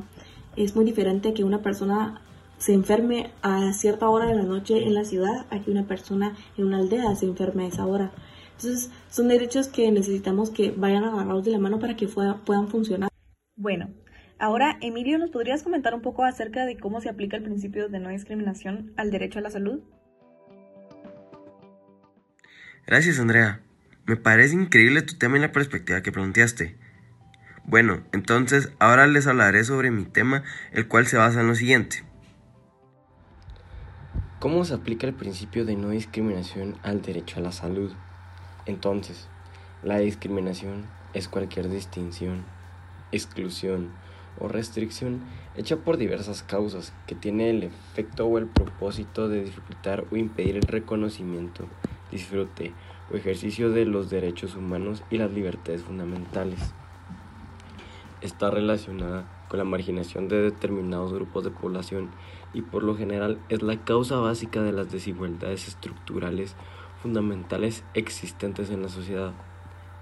Es 0.57 0.77
muy 0.77 0.85
diferente 0.85 1.35
que 1.35 1.45
una 1.45 1.63
persona 1.63 2.21
se 2.59 2.75
enferme 2.75 3.31
a 3.43 3.73
cierta 3.73 4.09
hora 4.09 4.27
de 4.27 4.37
la 4.37 4.45
noche 4.45 4.85
en 4.85 4.95
la 4.95 5.05
ciudad 5.05 5.47
a 5.51 5.61
que 5.61 5.71
una 5.71 5.87
persona 5.87 6.37
en 6.57 6.67
una 6.67 6.79
aldea 6.79 7.15
se 7.17 7.27
enferme 7.27 7.65
a 7.65 7.69
esa 7.69 7.87
hora. 7.87 8.13
Entonces, 8.57 8.91
son 9.11 9.27
derechos 9.27 9.67
que 9.67 9.91
necesitamos 9.91 10.51
que 10.51 10.71
vayan 10.71 11.03
agarrados 11.03 11.45
de 11.45 11.51
la 11.51 11.59
mano 11.59 11.81
para 11.81 11.97
que 11.97 12.07
puedan 12.07 12.69
funcionar. 12.69 13.11
Bueno, 13.57 13.89
ahora, 14.39 14.79
Emilio, 14.81 15.19
¿nos 15.19 15.31
podrías 15.31 15.65
comentar 15.65 15.95
un 15.95 16.03
poco 16.03 16.25
acerca 16.25 16.65
de 16.65 16.77
cómo 16.77 17.01
se 17.01 17.09
aplica 17.09 17.37
el 17.37 17.43
principio 17.43 17.89
de 17.89 17.99
no 17.99 18.11
discriminación 18.11 18.93
al 18.97 19.11
derecho 19.11 19.41
a 19.41 19.43
la 19.43 19.51
salud? 19.51 19.81
Gracias, 22.87 23.21
Andrea. 23.21 23.61
Me 24.07 24.17
parece 24.17 24.55
increíble 24.55 25.03
tu 25.03 25.17
tema 25.17 25.37
y 25.39 25.41
la 25.41 25.53
perspectiva 25.53 26.03
que 26.03 26.11
planteaste. 26.11 26.77
Bueno, 27.65 28.03
entonces 28.13 28.73
ahora 28.81 29.07
les 29.07 29.29
hablaré 29.29 29.63
sobre 29.63 29.93
mi 29.93 30.05
tema, 30.05 30.43
el 30.73 30.89
cual 30.89 31.07
se 31.07 31.17
basa 31.17 31.41
en 31.41 31.49
lo 31.49 31.55
siguiente. 31.55 32.05
¿Cómo 34.41 34.65
se 34.65 34.75
aplica 34.75 35.07
el 35.07 35.15
principio 35.15 35.65
de 35.65 35.77
no 35.77 35.91
discriminación 35.91 36.77
al 36.83 37.01
derecho 37.01 37.39
a 37.39 37.43
la 37.43 37.53
salud? 37.53 37.93
Entonces, 38.67 39.29
la 39.85 39.99
discriminación 39.99 40.87
es 41.15 41.29
cualquier 41.29 41.69
distinción, 41.69 42.45
exclusión 43.13 43.91
o 44.41 44.49
restricción 44.49 45.21
hecha 45.57 45.77
por 45.77 45.99
diversas 45.99 46.43
causas 46.43 46.93
que 47.07 47.15
tiene 47.15 47.51
el 47.51 47.63
efecto 47.63 48.27
o 48.27 48.39
el 48.39 48.47
propósito 48.47 49.29
de 49.29 49.45
dificultar 49.45 50.05
o 50.11 50.17
impedir 50.17 50.57
el 50.57 50.63
reconocimiento, 50.63 51.69
disfrute 52.13 52.73
o 53.11 53.17
ejercicio 53.17 53.71
de 53.71 53.85
los 53.85 54.09
derechos 54.09 54.55
humanos 54.55 55.03
y 55.11 55.19
las 55.19 55.33
libertades 55.33 55.83
fundamentales. 55.83 56.73
Está 58.21 58.51
relacionada 58.53 59.27
con 59.49 59.59
la 59.59 59.65
marginación 59.65 60.29
de 60.29 60.41
determinados 60.41 61.13
grupos 61.13 61.43
de 61.43 61.51
población 61.51 62.11
y 62.55 62.63
por 62.63 62.85
lo 62.85 62.95
general 62.95 63.41
es 63.49 63.63
la 63.63 63.85
causa 63.85 64.17
básica 64.17 64.63
de 64.63 64.73
las 64.73 64.93
desigualdades 64.93 65.67
estructurales 65.67 66.55
fundamentales 67.03 67.83
existentes 67.95 68.71
en 68.71 68.83
la 68.83 68.89
sociedad. 68.89 69.33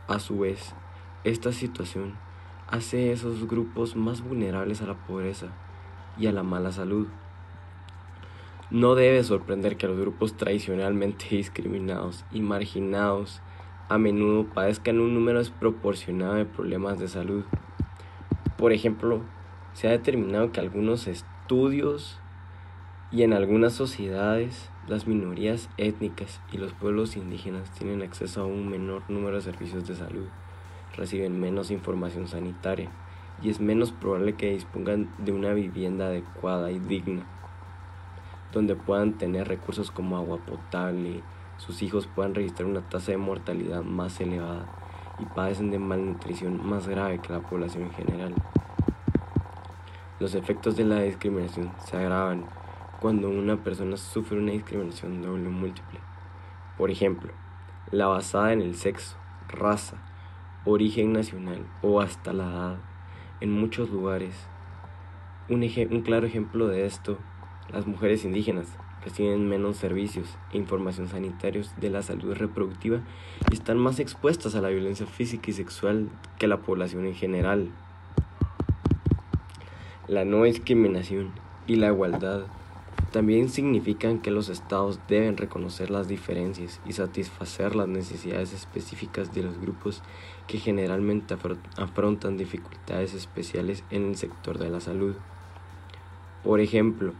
A 0.06 0.18
su 0.18 0.40
vez, 0.40 0.74
esta 1.24 1.52
situación 1.52 2.18
hace 2.68 3.10
a 3.10 3.12
esos 3.12 3.48
grupos 3.48 3.96
más 3.96 4.22
vulnerables 4.22 4.82
a 4.82 4.86
la 4.86 4.94
pobreza 5.06 5.46
y 6.18 6.26
a 6.26 6.32
la 6.32 6.42
mala 6.42 6.72
salud. 6.72 7.08
No 8.70 8.94
debe 8.94 9.24
sorprender 9.24 9.76
que 9.76 9.88
los 9.88 9.98
grupos 9.98 10.36
tradicionalmente 10.36 11.26
discriminados 11.30 12.24
y 12.30 12.40
marginados 12.40 13.42
a 13.88 13.98
menudo 13.98 14.44
padezcan 14.44 15.00
un 15.00 15.12
número 15.12 15.40
desproporcionado 15.40 16.34
de 16.34 16.44
problemas 16.44 17.00
de 17.00 17.08
salud. 17.08 17.42
Por 18.56 18.72
ejemplo, 18.72 19.22
se 19.72 19.88
ha 19.88 19.90
determinado 19.90 20.52
que 20.52 20.60
algunos 20.60 21.08
estudios 21.08 22.20
y 23.10 23.24
en 23.24 23.32
algunas 23.32 23.72
sociedades 23.72 24.70
las 24.86 25.08
minorías 25.08 25.68
étnicas 25.76 26.40
y 26.52 26.58
los 26.58 26.72
pueblos 26.72 27.16
indígenas 27.16 27.72
tienen 27.72 28.02
acceso 28.02 28.42
a 28.42 28.46
un 28.46 28.68
menor 28.68 29.02
número 29.08 29.36
de 29.36 29.42
servicios 29.42 29.88
de 29.88 29.96
salud, 29.96 30.26
reciben 30.96 31.40
menos 31.40 31.72
información 31.72 32.28
sanitaria 32.28 32.88
y 33.42 33.50
es 33.50 33.58
menos 33.58 33.90
probable 33.90 34.34
que 34.34 34.52
dispongan 34.52 35.10
de 35.18 35.32
una 35.32 35.52
vivienda 35.54 36.06
adecuada 36.06 36.70
y 36.70 36.78
digna, 36.78 37.26
donde 38.52 38.74
puedan 38.74 39.18
tener 39.18 39.48
recursos 39.48 39.90
como 39.90 40.16
agua 40.16 40.38
potable, 40.38 41.22
sus 41.56 41.82
hijos 41.82 42.06
puedan 42.06 42.34
registrar 42.34 42.68
una 42.68 42.80
tasa 42.80 43.12
de 43.12 43.18
mortalidad 43.18 43.82
más 43.82 44.20
elevada 44.20 44.66
y 45.18 45.24
padecen 45.26 45.70
de 45.70 45.78
malnutrición 45.78 46.66
más 46.66 46.88
grave 46.88 47.20
que 47.20 47.32
la 47.32 47.40
población 47.40 47.84
en 47.84 47.92
general. 47.92 48.34
Los 50.18 50.34
efectos 50.34 50.76
de 50.76 50.84
la 50.84 51.00
discriminación 51.00 51.72
se 51.84 51.96
agravan 51.96 52.46
cuando 53.00 53.28
una 53.30 53.56
persona 53.56 53.96
sufre 53.96 54.38
una 54.38 54.52
discriminación 54.52 55.22
doble 55.22 55.48
o 55.48 55.50
múltiple. 55.50 56.00
Por 56.76 56.90
ejemplo, 56.90 57.32
la 57.90 58.06
basada 58.06 58.52
en 58.52 58.60
el 58.60 58.74
sexo, 58.74 59.16
raza, 59.48 59.96
origen 60.64 61.12
nacional 61.12 61.66
o 61.82 62.00
hasta 62.00 62.32
la 62.32 62.44
edad. 62.44 62.76
En 63.40 63.50
muchos 63.50 63.90
lugares, 63.90 64.34
un, 65.48 65.62
un 65.62 66.02
claro 66.02 66.26
ejemplo 66.26 66.68
de 66.68 66.84
esto, 66.84 67.18
las 67.72 67.86
mujeres 67.86 68.24
indígenas 68.24 68.66
reciben 69.04 69.48
menos 69.48 69.76
servicios 69.76 70.26
e 70.52 70.58
información 70.58 71.08
sanitarios 71.08 71.72
de 71.80 71.90
la 71.90 72.02
salud 72.02 72.34
reproductiva 72.34 73.00
y 73.50 73.54
están 73.54 73.78
más 73.78 73.98
expuestas 73.98 74.54
a 74.54 74.60
la 74.60 74.68
violencia 74.68 75.06
física 75.06 75.50
y 75.50 75.54
sexual 75.54 76.08
que 76.38 76.46
la 76.46 76.58
población 76.58 77.06
en 77.06 77.14
general. 77.14 77.70
La 80.06 80.24
no 80.24 80.42
discriminación 80.42 81.30
y 81.66 81.76
la 81.76 81.88
igualdad 81.88 82.42
también 83.12 83.48
significan 83.48 84.20
que 84.20 84.30
los 84.30 84.48
estados 84.48 85.00
deben 85.08 85.36
reconocer 85.36 85.90
las 85.90 86.06
diferencias 86.06 86.80
y 86.86 86.92
satisfacer 86.92 87.74
las 87.74 87.88
necesidades 87.88 88.52
específicas 88.52 89.34
de 89.34 89.42
los 89.42 89.60
grupos 89.60 90.02
que 90.46 90.58
generalmente 90.58 91.36
afrontan 91.76 92.36
dificultades 92.36 93.14
especiales 93.14 93.82
en 93.90 94.10
el 94.10 94.16
sector 94.16 94.58
de 94.58 94.70
la 94.70 94.80
salud. 94.80 95.16
Por 96.44 96.60
ejemplo, 96.60 97.12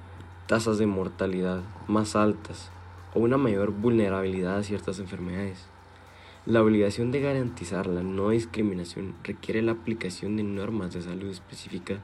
tasas 0.51 0.79
de 0.79 0.87
mortalidad 0.87 1.63
más 1.87 2.17
altas 2.17 2.73
o 3.15 3.21
una 3.21 3.37
mayor 3.37 3.71
vulnerabilidad 3.71 4.59
a 4.59 4.63
ciertas 4.65 4.99
enfermedades. 4.99 5.69
La 6.45 6.61
obligación 6.61 7.13
de 7.13 7.21
garantizar 7.21 7.87
la 7.87 8.03
no 8.03 8.31
discriminación 8.31 9.15
requiere 9.23 9.63
la 9.63 9.71
aplicación 9.71 10.37
de 10.37 10.43
normas 10.43 10.93
de 10.93 11.03
salud 11.03 11.31
específicas 11.31 12.01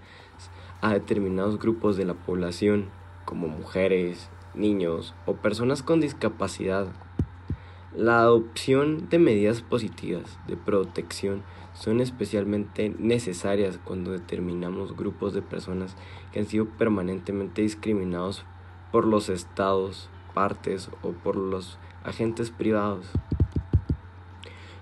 a 0.80 0.92
determinados 0.92 1.58
grupos 1.58 1.96
de 1.96 2.04
la 2.04 2.14
población, 2.14 2.88
como 3.24 3.48
mujeres, 3.48 4.30
niños 4.54 5.16
o 5.26 5.34
personas 5.34 5.82
con 5.82 5.98
discapacidad. 5.98 6.86
La 7.96 8.20
adopción 8.20 9.08
de 9.08 9.18
medidas 9.18 9.62
positivas 9.62 10.38
de 10.46 10.58
protección 10.58 11.42
son 11.72 12.02
especialmente 12.02 12.94
necesarias 12.98 13.80
cuando 13.82 14.12
determinamos 14.12 14.94
grupos 14.94 15.32
de 15.32 15.40
personas 15.40 15.96
que 16.30 16.40
han 16.40 16.44
sido 16.44 16.66
permanentemente 16.66 17.62
discriminados 17.62 18.44
por 18.92 19.06
los 19.06 19.30
estados, 19.30 20.10
partes 20.34 20.90
o 21.00 21.12
por 21.12 21.36
los 21.36 21.78
agentes 22.04 22.50
privados. 22.50 23.06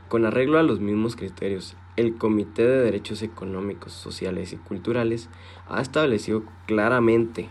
Con 0.09 0.25
arreglo 0.27 0.59
a 0.59 0.65
los 0.65 0.81
mismos 0.81 1.15
criterios, 1.15 1.77
el 1.95 2.19
Comité 2.19 2.67
de 2.67 2.83
Derechos 2.83 3.23
Económicos, 3.23 3.93
Sociales 3.93 4.53
y 4.53 4.57
Culturales 4.57 5.29
ha 5.69 5.81
establecido 5.81 6.43
claramente 6.67 7.49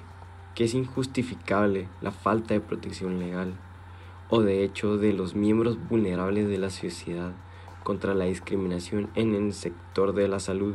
que 0.55 0.65
es 0.65 0.74
injustificable 0.74 1.88
la 2.01 2.12
falta 2.12 2.53
de 2.53 2.60
protección 2.60 3.17
legal 3.17 3.53
o 4.36 4.42
de 4.42 4.63
hecho 4.63 4.98
de 4.98 5.13
los 5.13 5.36
miembros 5.36 5.78
vulnerables 5.88 6.48
de 6.48 6.58
la 6.58 6.72
sociedad 6.72 7.34
contra 7.84 8.16
la 8.16 8.25
discriminación 8.25 9.12
en 9.13 9.36
el 9.36 9.54
sector 9.54 10.16
de 10.16 10.28
la 10.28 10.40
salud. 10.40 10.74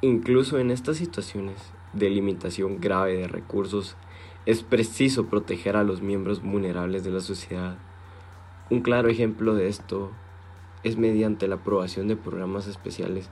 Incluso 0.00 0.58
en 0.58 0.70
estas 0.70 0.96
situaciones 0.96 1.56
de 1.92 2.08
limitación 2.08 2.80
grave 2.80 3.18
de 3.18 3.28
recursos, 3.28 3.98
es 4.46 4.62
preciso 4.62 5.26
proteger 5.26 5.76
a 5.76 5.84
los 5.84 6.00
miembros 6.00 6.42
vulnerables 6.42 7.04
de 7.04 7.10
la 7.10 7.20
sociedad. 7.20 7.76
Un 8.70 8.80
claro 8.80 9.10
ejemplo 9.10 9.54
de 9.54 9.68
esto 9.68 10.10
es 10.84 10.96
mediante 10.96 11.48
la 11.48 11.56
aprobación 11.56 12.08
de 12.08 12.16
programas 12.16 12.66
especiales 12.66 13.28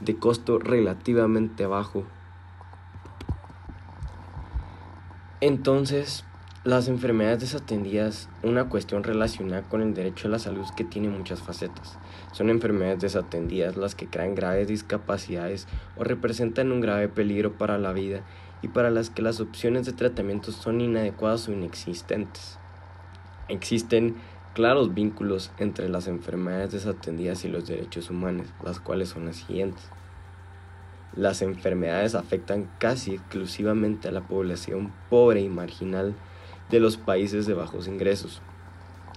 de 0.00 0.14
costo 0.16 0.58
relativamente 0.58 1.64
bajo. 1.64 2.04
Entonces, 5.40 6.26
las 6.68 6.86
enfermedades 6.88 7.40
desatendidas, 7.40 8.28
una 8.42 8.68
cuestión 8.68 9.02
relacionada 9.02 9.62
con 9.62 9.80
el 9.80 9.94
derecho 9.94 10.28
a 10.28 10.32
la 10.32 10.38
salud 10.38 10.66
que 10.76 10.84
tiene 10.84 11.08
muchas 11.08 11.40
facetas. 11.40 11.96
Son 12.32 12.50
enfermedades 12.50 13.00
desatendidas 13.00 13.78
las 13.78 13.94
que 13.94 14.06
crean 14.06 14.34
graves 14.34 14.68
discapacidades 14.68 15.66
o 15.96 16.04
representan 16.04 16.70
un 16.70 16.82
grave 16.82 17.08
peligro 17.08 17.54
para 17.54 17.78
la 17.78 17.94
vida 17.94 18.20
y 18.60 18.68
para 18.68 18.90
las 18.90 19.08
que 19.08 19.22
las 19.22 19.40
opciones 19.40 19.86
de 19.86 19.94
tratamiento 19.94 20.52
son 20.52 20.82
inadecuadas 20.82 21.48
o 21.48 21.52
inexistentes. 21.52 22.58
Existen 23.48 24.16
claros 24.52 24.92
vínculos 24.92 25.50
entre 25.56 25.88
las 25.88 26.06
enfermedades 26.06 26.72
desatendidas 26.72 27.46
y 27.46 27.48
los 27.48 27.66
derechos 27.66 28.10
humanos, 28.10 28.46
las 28.62 28.78
cuales 28.78 29.08
son 29.08 29.24
las 29.24 29.36
siguientes. 29.36 29.88
Las 31.16 31.40
enfermedades 31.40 32.14
afectan 32.14 32.68
casi 32.78 33.14
exclusivamente 33.14 34.08
a 34.08 34.12
la 34.12 34.20
población 34.20 34.92
pobre 35.08 35.40
y 35.40 35.48
marginal 35.48 36.14
de 36.70 36.80
los 36.80 36.96
países 36.96 37.46
de 37.46 37.54
bajos 37.54 37.88
ingresos. 37.88 38.40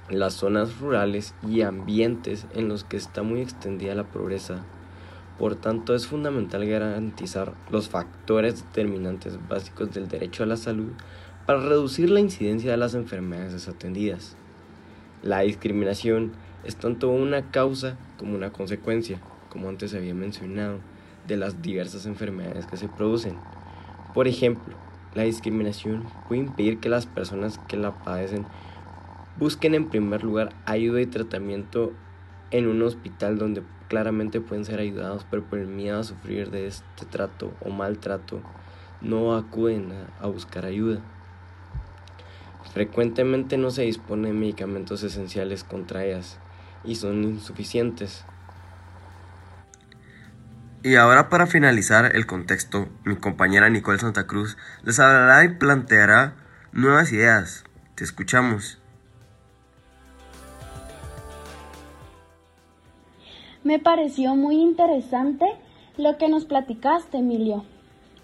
las 0.10 0.34
zonas 0.34 0.80
rurales 0.80 1.34
y 1.48 1.62
ambientes 1.62 2.46
en 2.54 2.68
los 2.68 2.84
que 2.84 2.98
está 2.98 3.24
muy 3.24 3.40
extendida 3.40 3.96
la 3.96 4.04
pobreza. 4.04 4.66
Por 5.40 5.56
tanto, 5.56 5.96
es 5.96 6.06
fundamental 6.06 6.66
garantizar 6.66 7.54
los 7.72 7.88
factores 7.88 8.66
determinantes 8.66 9.40
básicos 9.48 9.94
del 9.94 10.10
derecho 10.10 10.44
a 10.44 10.48
la 10.48 10.58
salud 10.58 10.92
para 11.46 11.62
reducir 11.62 12.10
la 12.10 12.20
incidencia 12.20 12.72
de 12.72 12.78
las 12.78 12.94
enfermedades 12.94 13.54
desatendidas. 13.54 14.36
La 15.24 15.40
discriminación 15.42 16.34
es 16.66 16.76
tanto 16.76 17.10
una 17.10 17.50
causa 17.50 17.98
como 18.18 18.36
una 18.36 18.52
consecuencia, 18.52 19.22
como 19.50 19.70
antes 19.70 19.94
había 19.94 20.14
mencionado, 20.14 20.80
de 21.28 21.38
las 21.38 21.62
diversas 21.62 22.06
enfermedades 22.06 22.66
que 22.66 22.78
se 22.78 22.90
producen. 22.90 23.38
Por 24.14 24.28
ejemplo, 24.28 24.76
la 25.14 25.24
discriminación 25.24 26.04
puede 26.28 26.42
impedir 26.42 26.80
que 26.80 26.90
las 26.90 27.06
personas 27.06 27.58
que 27.68 27.78
la 27.78 27.92
padecen 27.92 28.46
busquen 29.38 29.76
en 29.76 29.90
primer 29.90 30.24
lugar 30.24 30.54
ayuda 30.66 31.02
y 31.02 31.06
tratamiento 31.06 31.94
en 32.52 32.68
un 32.68 32.82
hospital 32.82 33.38
donde 33.38 33.64
claramente 33.88 34.40
pueden 34.40 34.66
ser 34.66 34.80
ayudados, 34.80 35.26
pero 35.30 35.44
por 35.44 35.60
el 35.60 35.68
miedo 35.68 36.00
a 36.00 36.04
sufrir 36.04 36.50
de 36.50 36.68
este 36.68 37.06
trato 37.06 37.52
o 37.62 37.70
maltrato 37.70 38.42
no 39.02 39.36
acuden 39.36 39.92
a, 40.22 40.28
buscar 40.28 40.66
ayuda. 40.66 41.02
Frecuentemente 42.74 43.58
no 43.58 43.72
se 43.72 43.82
dispone 43.82 44.30
de 44.30 44.34
medicamentos 44.34 45.04
esenciales 45.04 45.64
contra 45.64 46.06
ellas 46.06 46.38
y 46.86 46.96
son 46.96 47.24
insuficientes. 47.24 48.24
Y 50.84 50.96
ahora 50.96 51.30
para 51.30 51.46
finalizar 51.46 52.16
el 52.16 52.26
contexto, 52.26 52.90
mi 53.06 53.16
compañera 53.16 53.70
Nicole 53.70 54.00
Santa 54.00 54.26
Cruz 54.26 54.58
les 54.84 55.00
hablará 55.00 55.44
y 55.44 55.50
planteará 55.50 56.34
nuevas 56.72 57.12
ideas. 57.12 57.64
Te 57.94 58.04
escuchamos. 58.04 58.80
Me 63.64 63.78
pareció 63.78 64.36
muy 64.36 64.56
interesante 64.56 65.46
lo 65.98 66.18
que 66.18 66.30
nos 66.30 66.46
platicaste, 66.46 67.20
Emilio. 67.20 67.64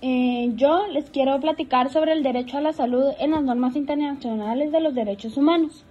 Eh, 0.02 0.52
yo 0.56 0.88
les 0.88 1.12
quiero 1.12 1.40
platicar 1.40 1.92
sobre 1.92 2.14
el 2.14 2.24
derecho 2.24 2.58
a 2.58 2.62
la 2.62 2.74
salud 2.74 3.12
en 3.20 3.32
las 3.32 3.44
normas 3.44 3.76
internacionales 3.76 4.72
de 4.72 4.82
los 4.82 4.96
derechos 4.96 5.38
humanos. 5.38 5.86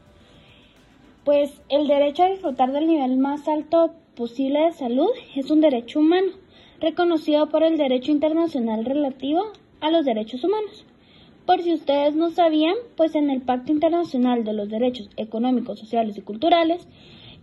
Pues 1.24 1.62
el 1.68 1.86
derecho 1.86 2.24
a 2.24 2.28
disfrutar 2.28 2.72
del 2.72 2.88
nivel 2.88 3.18
más 3.18 3.46
alto 3.46 3.94
posible 4.16 4.60
de 4.60 4.72
salud 4.72 5.10
es 5.36 5.50
un 5.50 5.60
derecho 5.60 6.00
humano, 6.00 6.32
reconocido 6.80 7.48
por 7.48 7.62
el 7.62 7.76
derecho 7.76 8.10
internacional 8.12 8.84
relativo 8.84 9.42
a 9.80 9.90
los 9.90 10.04
derechos 10.04 10.44
humanos. 10.44 10.84
Por 11.46 11.62
si 11.62 11.72
ustedes 11.72 12.16
no 12.16 12.30
sabían, 12.30 12.74
pues 12.96 13.14
en 13.14 13.30
el 13.30 13.42
Pacto 13.42 13.72
Internacional 13.72 14.44
de 14.44 14.52
los 14.52 14.68
Derechos 14.68 15.08
Económicos, 15.16 15.78
Sociales 15.78 16.18
y 16.18 16.22
Culturales 16.22 16.86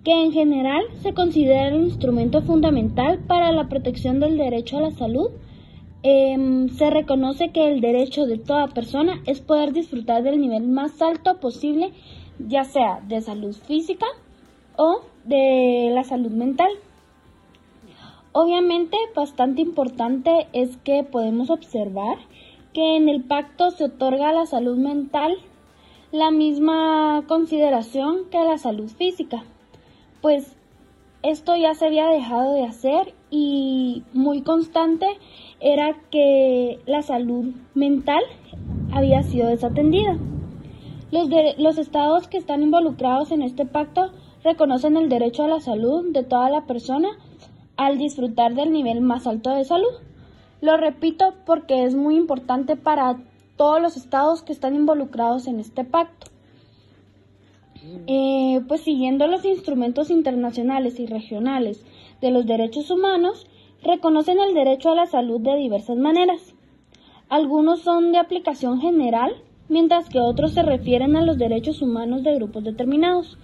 que 0.03 0.11
en 0.11 0.31
general 0.33 0.83
se 1.01 1.13
considera 1.13 1.73
un 1.73 1.85
instrumento 1.85 2.41
fundamental 2.41 3.19
para 3.19 3.51
la 3.51 3.69
protección 3.69 4.19
del 4.19 4.37
derecho 4.37 4.77
a 4.77 4.81
la 4.81 4.91
salud. 4.91 5.31
Em, 6.03 6.67
se 6.67 6.89
reconoce 6.89 7.51
que 7.51 7.71
el 7.71 7.79
derecho 7.79 8.25
de 8.25 8.37
toda 8.37 8.67
persona 8.67 9.21
es 9.25 9.39
poder 9.39 9.71
disfrutar 9.71 10.21
del 10.23 10.41
nivel 10.41 10.67
más 10.67 11.01
alto 11.01 11.39
posible, 11.39 11.91
ya 12.37 12.65
sea 12.65 12.99
de 13.07 13.21
salud 13.21 13.55
física 13.55 14.05
o 14.75 15.01
de 15.23 15.91
la 15.93 16.03
salud 16.03 16.31
mental. 16.31 16.69
Obviamente, 18.33 18.97
bastante 19.15 19.61
importante 19.61 20.47
es 20.53 20.77
que 20.77 21.03
podemos 21.03 21.49
observar 21.49 22.17
que 22.73 22.97
en 22.97 23.07
el 23.07 23.23
pacto 23.23 23.71
se 23.71 23.85
otorga 23.85 24.29
a 24.29 24.33
la 24.33 24.45
salud 24.45 24.77
mental 24.77 25.37
la 26.11 26.31
misma 26.31 27.23
consideración 27.27 28.29
que 28.29 28.37
a 28.37 28.43
la 28.43 28.57
salud 28.57 28.89
física 28.89 29.43
pues 30.23 30.55
esto 31.21 31.57
ya 31.57 31.75
se 31.75 31.85
había 31.85 32.07
dejado 32.07 32.53
de 32.53 32.63
hacer 32.63 33.13
y 33.29 34.03
muy 34.13 34.41
constante 34.41 35.05
era 35.59 35.97
que 36.11 36.79
la 36.85 37.01
salud 37.01 37.53
mental 37.75 38.23
había 38.93 39.21
sido 39.23 39.49
desatendida. 39.49 40.17
Los, 41.11 41.27
los 41.57 41.77
estados 41.77 42.29
que 42.29 42.37
están 42.37 42.63
involucrados 42.63 43.31
en 43.31 43.41
este 43.41 43.65
pacto 43.65 44.11
reconocen 44.45 44.95
el 44.95 45.09
derecho 45.09 45.43
a 45.43 45.49
la 45.49 45.59
salud 45.59 46.05
de 46.13 46.23
toda 46.23 46.49
la 46.49 46.61
persona 46.61 47.09
al 47.77 47.97
disfrutar 47.97 48.53
del 48.53 48.71
nivel 48.71 49.01
más 49.01 49.27
alto 49.27 49.51
de 49.51 49.65
salud. 49.65 49.93
Lo 50.61 50.77
repito 50.77 51.33
porque 51.45 51.83
es 51.83 51.95
muy 51.95 52.15
importante 52.15 52.75
para 52.75 53.17
todos 53.57 53.81
los 53.81 53.97
estados 53.97 54.43
que 54.43 54.53
están 54.53 54.75
involucrados 54.75 55.47
en 55.47 55.59
este 55.59 55.83
pacto. 55.83 56.27
Eh, 58.07 58.61
pues 58.67 58.81
siguiendo 58.81 59.27
los 59.27 59.43
instrumentos 59.43 60.09
internacionales 60.09 60.99
y 60.99 61.05
regionales 61.05 61.83
de 62.21 62.31
los 62.31 62.45
derechos 62.45 62.89
humanos, 62.89 63.45
reconocen 63.83 64.39
el 64.39 64.53
derecho 64.53 64.91
a 64.91 64.95
la 64.95 65.05
salud 65.05 65.41
de 65.41 65.57
diversas 65.57 65.97
maneras. 65.97 66.53
Algunos 67.27 67.81
son 67.81 68.11
de 68.11 68.19
aplicación 68.19 68.79
general, 68.79 69.35
mientras 69.67 70.07
que 70.07 70.19
otros 70.19 70.53
se 70.53 70.63
refieren 70.63 71.15
a 71.15 71.23
los 71.23 71.37
derechos 71.37 71.81
humanos 71.81 72.23
de 72.23 72.35
grupos 72.35 72.63
determinados. 72.63 73.37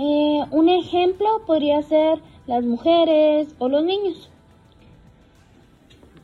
Eh, 0.00 0.44
un 0.52 0.68
ejemplo 0.68 1.26
podría 1.44 1.82
ser 1.82 2.20
las 2.46 2.64
mujeres 2.64 3.52
o 3.58 3.68
los 3.68 3.82
niños. 3.82 4.30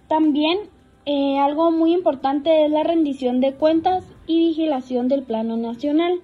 También 0.07 0.61
eh, 1.07 1.41
algo 1.41 1.73
muy 1.73 1.93
importante 1.93 2.65
es 2.65 2.71
la 2.71 2.85
rendición 2.85 3.41
de 3.41 3.55
cuentas 3.55 4.05
y 4.29 4.39
vigilación 4.39 5.09
del 5.09 5.25
plano 5.25 5.57
nacional. 5.57 6.21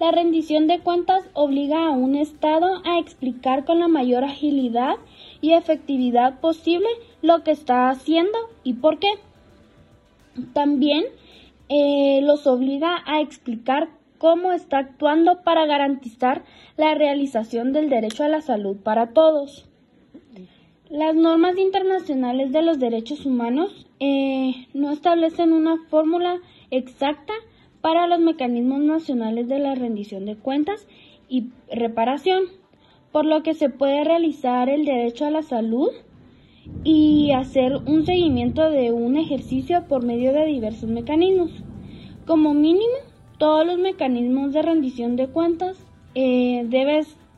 La 0.00 0.12
rendición 0.12 0.66
de 0.66 0.78
cuentas 0.78 1.28
obliga 1.34 1.88
a 1.88 1.90
un 1.90 2.14
Estado 2.14 2.80
a 2.86 2.98
explicar 2.98 3.66
con 3.66 3.80
la 3.80 3.88
mayor 3.88 4.24
agilidad 4.24 4.94
y 5.42 5.52
efectividad 5.52 6.40
posible 6.40 6.88
lo 7.20 7.44
que 7.44 7.50
está 7.50 7.90
haciendo 7.90 8.38
y 8.64 8.72
por 8.74 8.98
qué. 8.98 9.10
También 10.54 11.04
eh, 11.68 12.20
los 12.22 12.46
obliga 12.46 13.02
a 13.04 13.20
explicar 13.20 13.90
cómo 14.18 14.52
está 14.52 14.78
actuando 14.78 15.42
para 15.42 15.66
garantizar 15.66 16.44
la 16.76 16.94
realización 16.94 17.72
del 17.72 17.88
derecho 17.88 18.24
a 18.24 18.28
la 18.28 18.42
salud 18.42 18.76
para 18.76 19.08
todos. 19.12 19.68
Las 20.90 21.14
normas 21.14 21.58
internacionales 21.58 22.52
de 22.52 22.62
los 22.62 22.78
derechos 22.78 23.26
humanos 23.26 23.86
eh, 24.00 24.66
no 24.74 24.90
establecen 24.90 25.52
una 25.52 25.76
fórmula 25.88 26.38
exacta 26.70 27.34
para 27.80 28.06
los 28.06 28.20
mecanismos 28.20 28.80
nacionales 28.80 29.48
de 29.48 29.58
la 29.58 29.74
rendición 29.74 30.24
de 30.24 30.36
cuentas 30.36 30.86
y 31.28 31.50
reparación, 31.70 32.44
por 33.12 33.24
lo 33.24 33.42
que 33.42 33.54
se 33.54 33.68
puede 33.68 34.02
realizar 34.04 34.68
el 34.68 34.84
derecho 34.84 35.26
a 35.26 35.30
la 35.30 35.42
salud 35.42 35.90
y 36.84 37.32
hacer 37.32 37.76
un 37.76 38.04
seguimiento 38.04 38.70
de 38.70 38.92
un 38.92 39.16
ejercicio 39.16 39.86
por 39.88 40.04
medio 40.04 40.32
de 40.32 40.46
diversos 40.46 40.88
mecanismos. 40.88 41.50
Como 42.26 42.54
mínimo, 42.54 42.96
todos 43.38 43.66
los 43.66 43.78
mecanismos 43.78 44.52
de 44.52 44.62
rendición 44.62 45.16
de 45.16 45.28
cuentas 45.28 45.78
eh, 46.14 46.66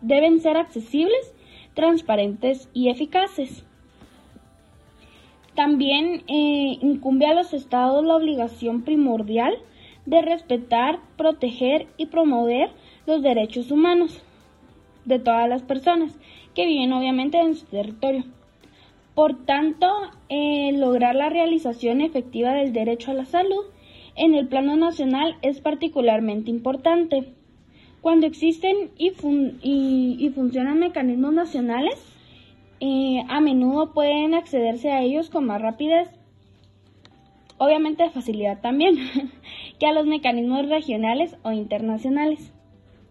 deben 0.03 0.41
ser 0.41 0.57
accesibles, 0.57 1.35
transparentes 1.75 2.69
y 2.73 2.89
eficaces. 2.89 3.65
También 5.55 6.23
eh, 6.27 6.79
incumbe 6.81 7.27
a 7.27 7.35
los 7.35 7.53
estados 7.53 8.05
la 8.05 8.17
obligación 8.17 8.83
primordial 8.83 9.55
de 10.07 10.23
respetar, 10.23 11.01
proteger 11.17 11.87
y 11.99 12.07
promover 12.07 12.71
los 13.07 13.23
derechos 13.23 13.71
humanos 13.71 14.23
de 15.05 15.19
todas 15.19 15.49
las 15.49 15.63
personas 15.63 16.19
que 16.55 16.67
viven 16.67 16.93
obviamente 16.93 17.39
en 17.39 17.55
su 17.55 17.67
territorio. 17.67 18.25
Por 19.15 19.45
tanto, 19.45 19.87
eh, 20.29 20.73
lograr 20.73 21.15
la 21.15 21.29
realización 21.29 22.01
efectiva 22.01 22.53
del 22.53 22.73
derecho 22.73 23.11
a 23.11 23.15
la 23.15 23.27
salud 23.27 23.65
en 24.17 24.35
el 24.35 24.49
plano 24.49 24.77
nacional 24.77 25.37
es 25.43 25.61
particularmente 25.61 26.51
importante. 26.51 27.33
Cuando 28.01 28.27
existen 28.27 28.91
y, 28.97 29.11
funcionan 30.31 30.79
mecanismos 30.79 31.33
nacionales, 31.33 32.03
eh, 32.81 33.23
a 33.29 33.41
menudo 33.41 33.93
pueden 33.93 34.35
accederse 34.35 34.91
a 34.91 35.03
ellos 35.03 35.29
con 35.29 35.47
más 35.47 35.61
rapidez 35.61 36.09
obviamente 37.61 38.03
de 38.03 38.11
facilidad 38.11 38.63
también, 38.63 38.97
que 39.79 39.87
a 39.87 39.93
los 39.93 40.07
mecanismos 40.07 40.67
regionales 40.67 41.37
o 41.43 41.53
internacionales. 41.53 42.55